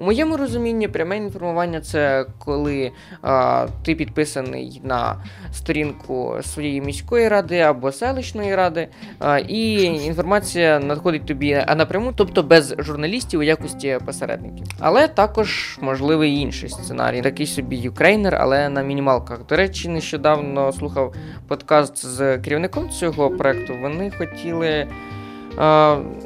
У 0.00 0.04
моєму 0.04 0.36
розумінні 0.36 0.88
пряме 0.88 1.16
інформування 1.16 1.80
це 1.80 2.26
коли 2.38 2.92
а, 3.22 3.66
ти 3.84 3.94
підписаний 3.94 4.80
на 4.84 5.16
сторінку 5.52 6.36
своєї 6.42 6.80
міської 6.80 7.28
ради 7.28 7.58
або 7.58 7.92
селищної 7.92 8.54
ради, 8.54 8.88
а, 9.18 9.38
і 9.38 9.82
інформація 9.82 10.78
надходить 10.78 11.26
тобі 11.26 11.64
напряму, 11.76 12.12
тобто 12.16 12.42
без 12.42 12.74
журналістів 12.78 13.40
у 13.40 13.42
якості 13.42 13.98
посередників. 14.06 14.66
Але 14.80 15.08
також 15.08 15.78
можливий 15.82 16.34
інший 16.34 16.68
сценарій, 16.68 17.22
такий 17.22 17.46
собі 17.46 17.76
юкрейнер, 17.76 18.34
але 18.34 18.68
на 18.68 18.82
мінімалках. 18.82 19.46
До 19.46 19.56
речі, 19.56 19.88
нещодавно 19.88 20.72
слухав 20.72 21.14
подкаст 21.48 22.06
з 22.06 22.38
керівником 22.38 22.90
цього 22.90 23.30
проекту. 23.30 23.74
Вони 23.82 24.10
хотіли. 24.10 24.88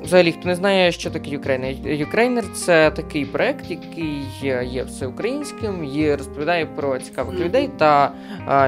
Взагалі, 0.02 0.32
хто 0.32 0.48
не 0.48 0.54
знає, 0.54 0.92
що 0.92 1.10
таке 1.10 1.30
Юкрейнер. 1.30 1.74
Юкрейнер 1.84 2.44
це 2.54 2.90
такий 2.90 3.24
проект, 3.24 3.70
який 3.70 4.22
є 4.64 4.82
всеукраїнським 4.82 5.84
і 5.84 6.14
розповідає 6.14 6.66
про 6.66 6.98
цікавих 6.98 7.38
людей 7.38 7.70
та 7.78 8.12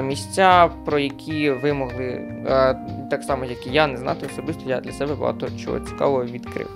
місця, 0.02 0.70
про 0.84 0.98
які 0.98 1.50
ви 1.50 1.72
могли, 1.72 2.22
так 3.10 3.22
само 3.22 3.44
як 3.44 3.66
і 3.66 3.70
я, 3.70 3.86
не 3.86 3.96
знати 3.96 4.26
особисто. 4.32 4.62
Я 4.66 4.80
для 4.80 4.92
себе 4.92 5.14
багато 5.14 5.48
чого 5.64 5.80
цікавого 5.80 6.24
відкрив. 6.24 6.68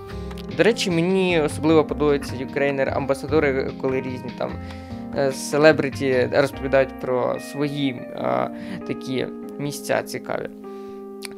До 0.56 0.62
речі, 0.62 0.90
мені 0.90 1.40
особливо 1.40 1.84
подобається 1.84 2.36
Юкрейнер 2.36 2.88
амбасадори, 2.88 3.70
коли 3.80 4.00
різні 4.00 4.30
там 4.38 4.50
е, 5.18 5.32
селебриті 5.32 6.28
розповідають 6.32 7.00
про 7.00 7.40
свої 7.40 8.02
а, 8.16 8.48
такі 8.86 9.26
місця 9.58 10.02
цікаві. 10.02 10.48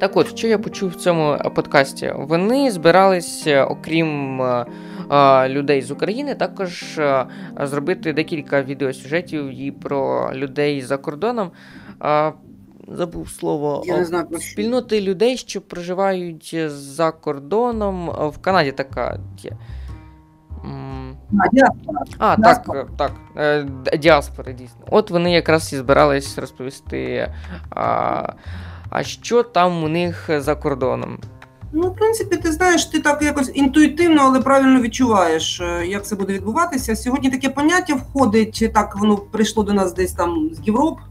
Так 0.01 0.17
от, 0.17 0.39
що 0.39 0.49
я 0.49 0.59
почув 0.59 0.91
в 0.91 0.95
цьому 0.95 1.39
подкасті? 1.55 2.13
Вони 2.17 2.71
збиралися, 2.71 3.65
окрім 3.65 4.43
е, 4.43 4.67
е, 5.11 5.49
людей 5.49 5.83
з 5.83 5.91
України, 5.91 6.35
також 6.35 6.99
е, 6.99 7.27
зробити 7.61 8.13
декілька 8.13 8.63
відеосюжетів 8.63 9.61
і 9.61 9.71
про 9.71 10.31
людей 10.35 10.83
за 10.83 10.97
кордоном. 10.97 11.51
Е, 12.05 12.33
забув 12.89 13.29
слово 13.29 13.83
Я 13.87 13.97
не 13.97 14.05
знаю, 14.05 14.27
спільноти 14.41 15.01
людей, 15.01 15.37
що 15.37 15.61
проживають 15.61 16.57
за 16.67 17.11
кордоном. 17.11 18.07
В 18.07 18.39
Канаді 18.39 18.73
така 18.73 19.19
є. 19.39 19.53
А, 21.39 21.49
діаспора. 21.53 22.01
А, 22.19 22.37
діаспора. 22.37 22.87
так, 22.97 23.13
так. 23.35 23.99
Діаспори, 24.01 24.53
дійсно. 24.53 24.81
От 24.91 25.11
вони 25.11 25.33
якраз 25.33 25.73
і 25.73 25.77
збирались 25.77 26.39
розповісти. 26.39 27.33
А, 27.71 28.33
а 28.91 29.03
що 29.03 29.43
там 29.43 29.85
у 29.85 29.89
них 29.89 30.31
за 30.39 30.55
кордоном? 30.55 31.19
Ну, 31.73 31.89
в 31.89 31.97
принципі, 31.97 32.37
ти 32.37 32.53
знаєш, 32.53 32.85
ти 32.85 33.01
так 33.01 33.23
якось 33.23 33.51
інтуїтивно, 33.55 34.23
але 34.23 34.41
правильно 34.41 34.81
відчуваєш, 34.81 35.61
е, 35.61 35.87
як 35.87 36.07
це 36.07 36.17
буде 36.17 36.33
відбуватися. 36.33 36.97
Сьогодні 36.97 37.31
таке 37.31 37.49
поняття 37.49 37.95
входить, 37.95 38.71
так 38.75 38.97
воно 38.97 39.17
прийшло 39.17 39.63
до 39.63 39.73
нас 39.73 39.95
десь 39.95 40.13
там 40.13 40.51
з 40.53 40.67
Європи, 40.67 41.03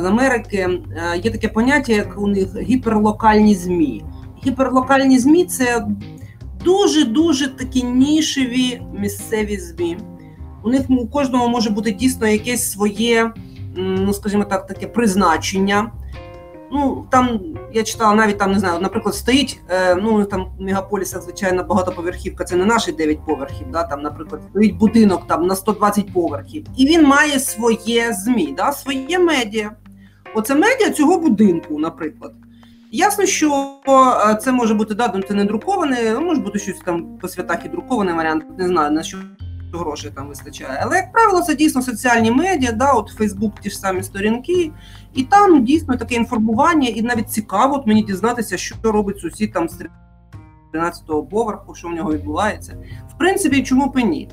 з 0.00 0.04
Америки. 0.04 0.56
Е, 0.56 1.18
є 1.18 1.30
таке 1.30 1.48
поняття, 1.48 1.92
як 1.92 2.18
у 2.18 2.26
них 2.26 2.56
гіперлокальні 2.56 3.54
ЗМІ. 3.54 4.04
Гіперлокальні 4.46 5.18
ЗМІ 5.18 5.44
це 5.44 5.86
дуже-дуже 6.64 7.48
такі 7.48 7.82
нішеві 7.82 8.82
місцеві 8.98 9.58
ЗМІ. 9.58 9.98
У 10.64 10.70
них 10.70 10.82
у 10.90 11.08
кожного 11.08 11.48
може 11.48 11.70
бути 11.70 11.90
дійсно 11.90 12.26
якесь 12.26 12.72
своє, 12.72 13.32
ну 13.76 14.12
скажімо 14.12 14.44
так, 14.44 14.66
таке 14.66 14.86
призначення. 14.86 15.92
Ну 16.72 17.06
там 17.10 17.40
я 17.72 17.82
читала 17.82 18.14
навіть 18.14 18.38
там 18.38 18.52
не 18.52 18.58
знаю, 18.58 18.80
наприклад, 18.80 19.14
стоїть. 19.14 19.60
Е, 19.68 19.94
ну 19.94 20.24
там 20.24 20.46
в 20.58 20.62
звичайно, 21.20 21.64
багатоповерхівка. 21.64 22.44
Це 22.44 22.56
не 22.56 22.64
наші 22.64 22.92
9 22.92 23.26
поверхів. 23.26 23.66
Да, 23.72 23.82
там, 23.82 24.02
наприклад, 24.02 24.40
стоїть 24.50 24.76
будинок 24.76 25.26
там 25.26 25.46
на 25.46 25.56
120 25.56 26.12
поверхів, 26.12 26.66
і 26.76 26.86
він 26.86 27.06
має 27.06 27.40
своє 27.40 28.12
змі, 28.12 28.54
да, 28.56 28.72
своє 28.72 29.18
медіа. 29.18 29.70
Оце 30.34 30.54
медіа 30.54 30.90
цього 30.90 31.18
будинку, 31.18 31.78
наприклад. 31.78 32.32
Ясно, 32.92 33.26
що 33.26 33.74
е, 34.30 34.34
це 34.34 34.52
може 34.52 34.74
бути 34.74 34.94
да, 34.94 35.22
це 35.28 35.34
не 35.34 35.44
друковане, 35.44 36.20
може 36.20 36.40
бути 36.40 36.58
щось 36.58 36.78
там 36.84 37.18
по 37.20 37.28
святах 37.28 37.58
і 37.64 37.68
друкований 37.68 38.14
варіант. 38.14 38.44
Не 38.58 38.66
знаю 38.66 38.90
на 38.90 39.02
що 39.02 39.18
грошей 39.78 40.10
там 40.14 40.28
вистачає. 40.28 40.80
Але, 40.82 40.96
як 40.96 41.12
правило, 41.12 41.42
це 41.42 41.54
дійсно 41.54 41.82
соціальні 41.82 42.30
медіа, 42.30 42.72
да, 42.72 42.92
от 42.92 43.08
Фейсбук, 43.08 43.60
ті 43.60 43.70
ж 43.70 43.78
самі 43.78 44.02
сторінки, 44.02 44.70
і 45.14 45.24
там 45.24 45.64
дійсно 45.64 45.96
таке 45.96 46.14
інформування, 46.14 46.88
і 46.88 47.02
навіть 47.02 47.30
цікаво 47.30 47.74
от 47.76 47.86
мені 47.86 48.02
дізнатися, 48.02 48.56
що 48.56 48.74
робить 48.82 49.18
сусід 49.18 49.52
там 49.52 49.68
з 49.68 49.82
13-го 50.74 51.22
поверху, 51.22 51.74
що 51.74 51.88
в 51.88 51.92
нього 51.92 52.12
відбувається. 52.12 52.76
В 53.14 53.18
принципі, 53.18 53.62
чому 53.62 53.86
б 53.86 54.00
і 54.00 54.04
ні? 54.04 54.28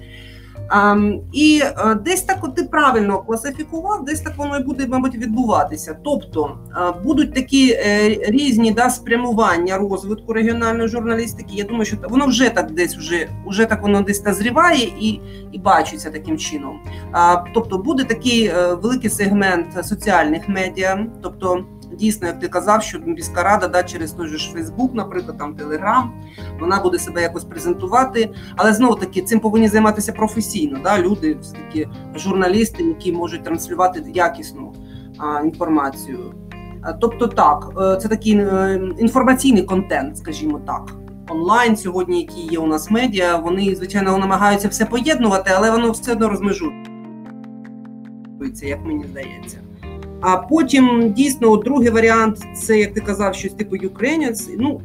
І 1.33 1.61
uh, 1.63 2.01
десь 2.03 2.21
так 2.21 2.55
ти 2.55 2.63
правильно 2.63 3.19
класифікував, 3.19 4.05
десь 4.05 4.21
так 4.21 4.37
воно 4.37 4.57
і 4.57 4.63
буде, 4.63 4.87
мабуть, 4.87 5.15
відбуватися. 5.15 5.97
Тобто 6.03 6.57
uh, 6.81 7.03
будуть 7.03 7.33
такі 7.33 7.73
uh, 7.73 8.31
різні 8.31 8.71
да, 8.71 8.89
спрямування 8.89 9.77
розвитку 9.77 10.33
регіональної 10.33 10.89
журналістики. 10.89 11.55
Я 11.55 11.63
думаю, 11.63 11.85
що 11.85 11.97
воно 12.09 12.25
вже 12.25 12.49
так 12.49 12.71
десь 12.71 12.97
вже, 12.97 13.29
вже 13.45 13.65
так 13.65 13.81
воно 13.81 14.01
десь 14.01 14.25
назріває 14.25 14.83
і 14.99 15.19
і 15.51 15.59
бачиться 15.59 16.09
таким 16.09 16.37
чином. 16.37 16.79
Тобто 17.53 17.77
буде 17.77 18.03
такий 18.03 18.45
е, 18.45 18.73
великий 18.73 19.09
сегмент 19.09 19.85
соціальних 19.85 20.49
медіа, 20.49 21.05
тобто 21.21 21.65
дійсно, 21.97 22.27
як 22.27 22.39
ти 22.39 22.47
казав, 22.47 22.83
що 22.83 22.99
міська 22.99 23.43
рада 23.43 23.67
да, 23.67 23.83
через 23.83 24.11
той 24.11 24.27
же 24.27 24.37
ж 24.37 24.51
Фейсбук, 24.51 24.93
наприклад, 24.93 25.37
там 25.37 25.55
Телеграм, 25.55 26.13
вона 26.59 26.79
буде 26.79 26.99
себе 26.99 27.21
якось 27.21 27.43
презентувати. 27.43 28.33
Але 28.55 28.73
знову 28.73 28.95
таки 28.95 29.21
цим 29.21 29.39
повинні 29.39 29.67
займатися 29.67 30.13
професійно. 30.13 30.79
Да, 30.83 30.99
Люди, 30.99 31.37
все 31.41 31.53
таки 31.53 31.89
журналісти, 32.15 32.83
які 32.83 33.11
можуть 33.11 33.43
транслювати 33.43 34.03
якісну 34.13 34.73
а, 35.17 35.41
інформацію. 35.41 36.33
Е, 36.85 36.97
Тобто, 37.01 37.27
так, 37.27 37.71
е, 37.81 37.97
це 38.01 38.07
такий 38.07 38.37
е, 38.37 38.81
інформаційний 38.97 39.63
контент, 39.63 40.17
скажімо 40.17 40.61
так. 40.67 40.91
Онлайн 41.29 41.77
сьогодні, 41.77 42.21
які 42.21 42.41
є 42.41 42.59
у 42.59 42.67
нас 42.67 42.91
медіа, 42.91 43.37
вони 43.37 43.75
звичайно 43.75 44.17
намагаються 44.17 44.67
все 44.67 44.85
поєднувати, 44.85 45.51
але 45.57 45.71
воно 45.71 45.91
все 45.91 46.11
одно 46.11 46.29
розмежується, 46.29 46.75
як 48.61 48.85
мені 48.85 49.05
здається. 49.11 49.57
А 50.21 50.37
потім 50.37 51.13
дійсно 51.13 51.57
другий 51.57 51.89
варіант 51.89 52.37
це, 52.55 52.79
як 52.79 52.93
ти 52.93 53.01
казав, 53.01 53.35
щось 53.35 53.53
типу 53.53 53.75
Ukrainians. 53.75 54.55
Ну, 54.59 54.81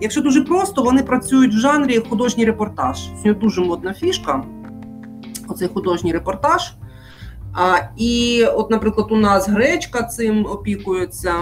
якщо 0.00 0.20
дуже 0.20 0.42
просто, 0.42 0.82
вони 0.82 1.02
працюють 1.02 1.54
в 1.54 1.58
жанрі 1.58 2.02
художній 2.10 2.44
репортаж. 2.44 2.98
Сьогодні 3.22 3.42
дуже 3.42 3.60
модна 3.60 3.94
фішка. 3.94 4.44
Оцей 5.48 5.68
художній 5.68 6.12
репортаж. 6.12 6.72
А, 7.54 7.76
і, 7.96 8.44
от, 8.54 8.70
наприклад, 8.70 9.06
у 9.10 9.16
нас 9.16 9.48
гречка 9.48 10.02
цим 10.02 10.46
опікується. 10.46 11.34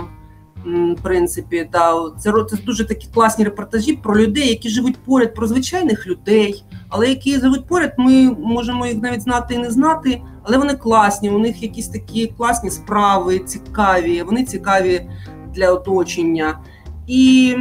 В 0.65 1.03
принципі, 1.03 1.69
да, 1.73 1.95
це, 2.19 2.33
це 2.51 2.57
дуже 2.57 2.85
такі 2.85 3.09
класні 3.15 3.45
репортажі 3.45 3.93
про 3.93 4.17
людей, 4.17 4.49
які 4.49 4.69
живуть 4.69 4.97
поряд, 4.97 5.35
про 5.35 5.47
звичайних 5.47 6.07
людей, 6.07 6.65
але 6.89 7.09
які 7.09 7.41
живуть 7.41 7.67
поряд, 7.67 7.95
ми 7.99 8.31
можемо 8.31 8.87
їх 8.87 9.03
навіть 9.03 9.23
знати 9.23 9.55
і 9.55 9.59
не 9.59 9.71
знати, 9.71 10.23
але 10.43 10.59
вони 10.59 10.75
класні. 10.75 11.31
У 11.31 11.39
них 11.39 11.63
якісь 11.63 11.89
такі 11.89 12.27
класні 12.27 12.71
справи, 12.71 13.39
цікаві, 13.39 14.23
вони 14.23 14.45
цікаві 14.45 15.11
для 15.55 15.73
оточення. 15.73 16.59
І 17.07 17.55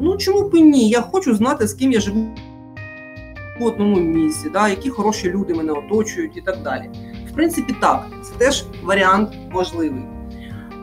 ну 0.00 0.16
чому 0.16 0.48
б 0.48 0.54
і 0.54 0.62
ні? 0.62 0.88
Я 0.88 1.00
хочу 1.00 1.34
знати, 1.34 1.68
з 1.68 1.74
ким 1.74 1.92
я 1.92 2.00
живу 2.00 2.26
в 3.60 3.64
одному 3.64 3.96
місці, 3.96 4.50
да, 4.52 4.68
які 4.68 4.90
хороші 4.90 5.30
люди 5.30 5.54
мене 5.54 5.72
оточують 5.72 6.36
і 6.36 6.40
так 6.40 6.62
далі. 6.62 6.90
В 7.30 7.34
принципі, 7.34 7.74
так, 7.80 8.06
це 8.22 8.32
теж 8.38 8.64
варіант 8.82 9.28
можливий. 9.50 10.02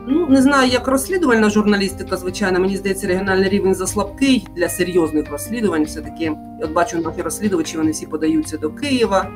Ну, 0.08 0.26
не 0.26 0.42
знаю, 0.42 0.70
як 0.70 0.88
розслідувальна 0.88 1.50
журналістика, 1.50 2.16
звичайно, 2.16 2.60
мені 2.60 2.76
здається, 2.76 3.06
регіональний 3.06 3.48
рівень 3.48 3.74
заслабкий 3.74 4.46
для 4.56 4.68
серйозних 4.68 5.30
розслідувань. 5.30 5.84
Все-таки, 5.84 6.24
я 6.24 6.36
от 6.62 6.72
бачу 6.72 6.98
наші 6.98 7.22
розслідувачі, 7.22 7.76
вони 7.76 7.90
всі 7.90 8.06
подаються 8.06 8.58
до 8.58 8.70
Києва, 8.70 9.30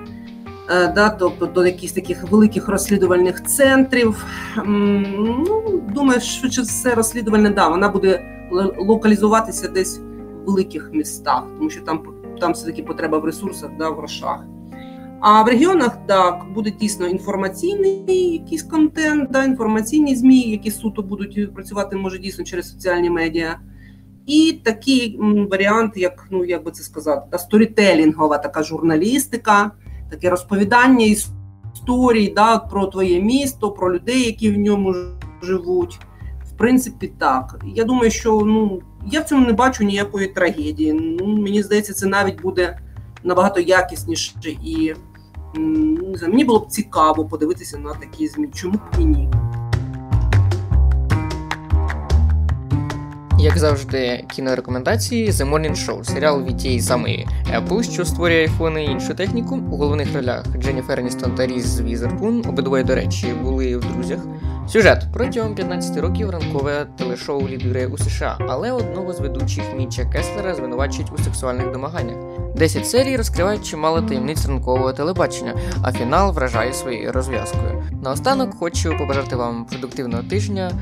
да, 0.68 1.16
тобто 1.18 1.46
до 1.46 1.66
якихось 1.66 1.92
таких 1.92 2.30
великих 2.30 2.68
розслідувальних 2.68 3.44
центрів. 3.44 4.24
Ну, 4.66 5.82
думаю, 5.94 6.20
швидше 6.20 6.62
все 6.62 6.94
розслідувальне, 6.94 7.50
да, 7.50 7.68
вона 7.68 7.88
буде 7.88 8.22
локалізуватися 8.78 9.68
десь 9.68 9.98
в 9.98 10.02
великих 10.46 10.90
містах, 10.92 11.44
тому 11.58 11.70
що 11.70 11.80
там, 11.80 12.02
там 12.40 12.52
все-таки 12.52 12.82
потреба 12.82 13.18
в 13.18 13.24
ресурсах, 13.24 13.70
да, 13.78 13.90
в 13.90 13.96
грошах. 13.96 14.44
А 15.20 15.42
в 15.42 15.46
регіонах 15.48 15.98
так 16.06 16.44
буде 16.54 16.70
дійсно 16.70 17.06
інформаційний 17.06 18.32
якийсь 18.32 18.62
контент, 18.62 19.30
да, 19.30 19.44
інформаційні 19.44 20.16
змі, 20.16 20.40
які 20.40 20.70
суто 20.70 21.02
будуть 21.02 21.54
працювати, 21.54 21.96
може 21.96 22.18
дійсно 22.18 22.44
через 22.44 22.70
соціальні 22.70 23.10
медіа. 23.10 23.58
І 24.26 24.60
такий 24.64 25.18
варіант, 25.50 25.92
як 25.96 26.26
ну 26.30 26.44
як 26.44 26.64
би 26.64 26.70
це 26.70 26.82
сказати, 26.82 27.26
та 27.30 27.38
сторітелінгова 27.38 28.38
така 28.38 28.62
журналістика, 28.62 29.70
таке 30.10 30.30
розповідання 30.30 31.06
історій 31.06 32.32
да, 32.36 32.58
про 32.58 32.86
твоє 32.86 33.22
місто, 33.22 33.70
про 33.70 33.94
людей, 33.94 34.26
які 34.26 34.50
в 34.50 34.58
ньому 34.58 34.94
живуть. 35.42 35.98
В 36.44 36.56
принципі, 36.58 37.12
так. 37.18 37.64
Я 37.74 37.84
думаю, 37.84 38.10
що 38.10 38.40
ну 38.46 38.80
я 39.06 39.20
в 39.20 39.24
цьому 39.24 39.46
не 39.46 39.52
бачу 39.52 39.84
ніякої 39.84 40.28
трагедії. 40.28 40.92
Ну, 40.92 41.26
мені 41.26 41.62
здається, 41.62 41.94
це 41.94 42.06
навіть 42.06 42.42
буде 42.42 42.78
набагато 43.24 43.60
якісніше 43.60 44.32
і 44.64 44.94
м, 45.56 45.94
не 45.94 46.28
мені 46.28 46.44
було 46.44 46.58
б 46.58 46.66
цікаво 46.68 47.24
подивитися 47.24 47.78
на 47.78 47.94
такі 47.94 48.28
змі. 48.28 48.48
Чому 48.54 48.74
б 48.74 48.80
і 49.00 49.04
ні? 49.04 49.28
Як 53.40 53.58
завжди, 53.58 54.24
кінорекомендації 54.30 55.30
The 55.30 55.50
Morning 55.50 55.70
Show, 55.86 56.04
серіал 56.04 56.44
від 56.44 56.56
тієї 56.56 56.80
самої 56.80 57.28
Apple, 57.56 57.82
що 57.82 58.04
створює 58.04 58.40
айфони 58.40 58.84
і 58.84 58.90
іншу 58.90 59.14
техніку. 59.14 59.56
У 59.70 59.76
головних 59.76 60.14
ролях 60.14 60.44
Дженніфер 60.58 61.00
Еністон 61.00 61.34
та 61.34 61.46
Різ 61.46 61.80
Візерпун, 61.80 62.44
обидвоє, 62.48 62.84
до 62.84 62.94
речі, 62.94 63.26
були 63.42 63.76
в 63.76 63.92
друзях. 63.92 64.18
Сюжет 64.68 65.06
протягом 65.12 65.54
15 65.54 65.96
років 65.96 66.30
ранкове 66.30 66.86
телешоу 66.98 67.48
лідирує 67.48 67.86
у 67.86 67.98
США, 67.98 68.38
але 68.48 68.72
одного 68.72 69.12
з 69.12 69.20
ведучих 69.20 69.64
Міча 69.76 70.04
Кеслера 70.04 70.54
звинувачують 70.54 71.12
у 71.12 71.18
сексуальних 71.22 71.72
домаганнях. 71.72 72.16
10 72.56 72.86
серій 72.86 73.16
розкривають 73.16 73.66
чимало 73.66 74.02
таємниць 74.02 74.46
ранкового 74.46 74.92
телебачення, 74.92 75.54
а 75.82 75.92
фінал 75.92 76.32
вражає 76.32 76.72
своєю 76.72 77.12
розв'язкою. 77.12 77.82
Наостанок 78.02 78.54
хочу 78.54 78.98
побажати 78.98 79.36
вам 79.36 79.64
продуктивного 79.64 80.22
тижня. 80.22 80.72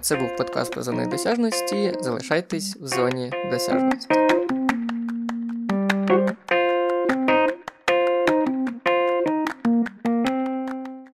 Це 0.00 0.16
був 0.16 0.36
подкаст 0.36 0.72
про 0.72 0.82
зони 0.82 1.06
досяжності. 1.06 1.92
Залишайтесь 2.00 2.76
в 2.76 2.86
зоні 2.86 3.32
досяжності. 3.50 4.14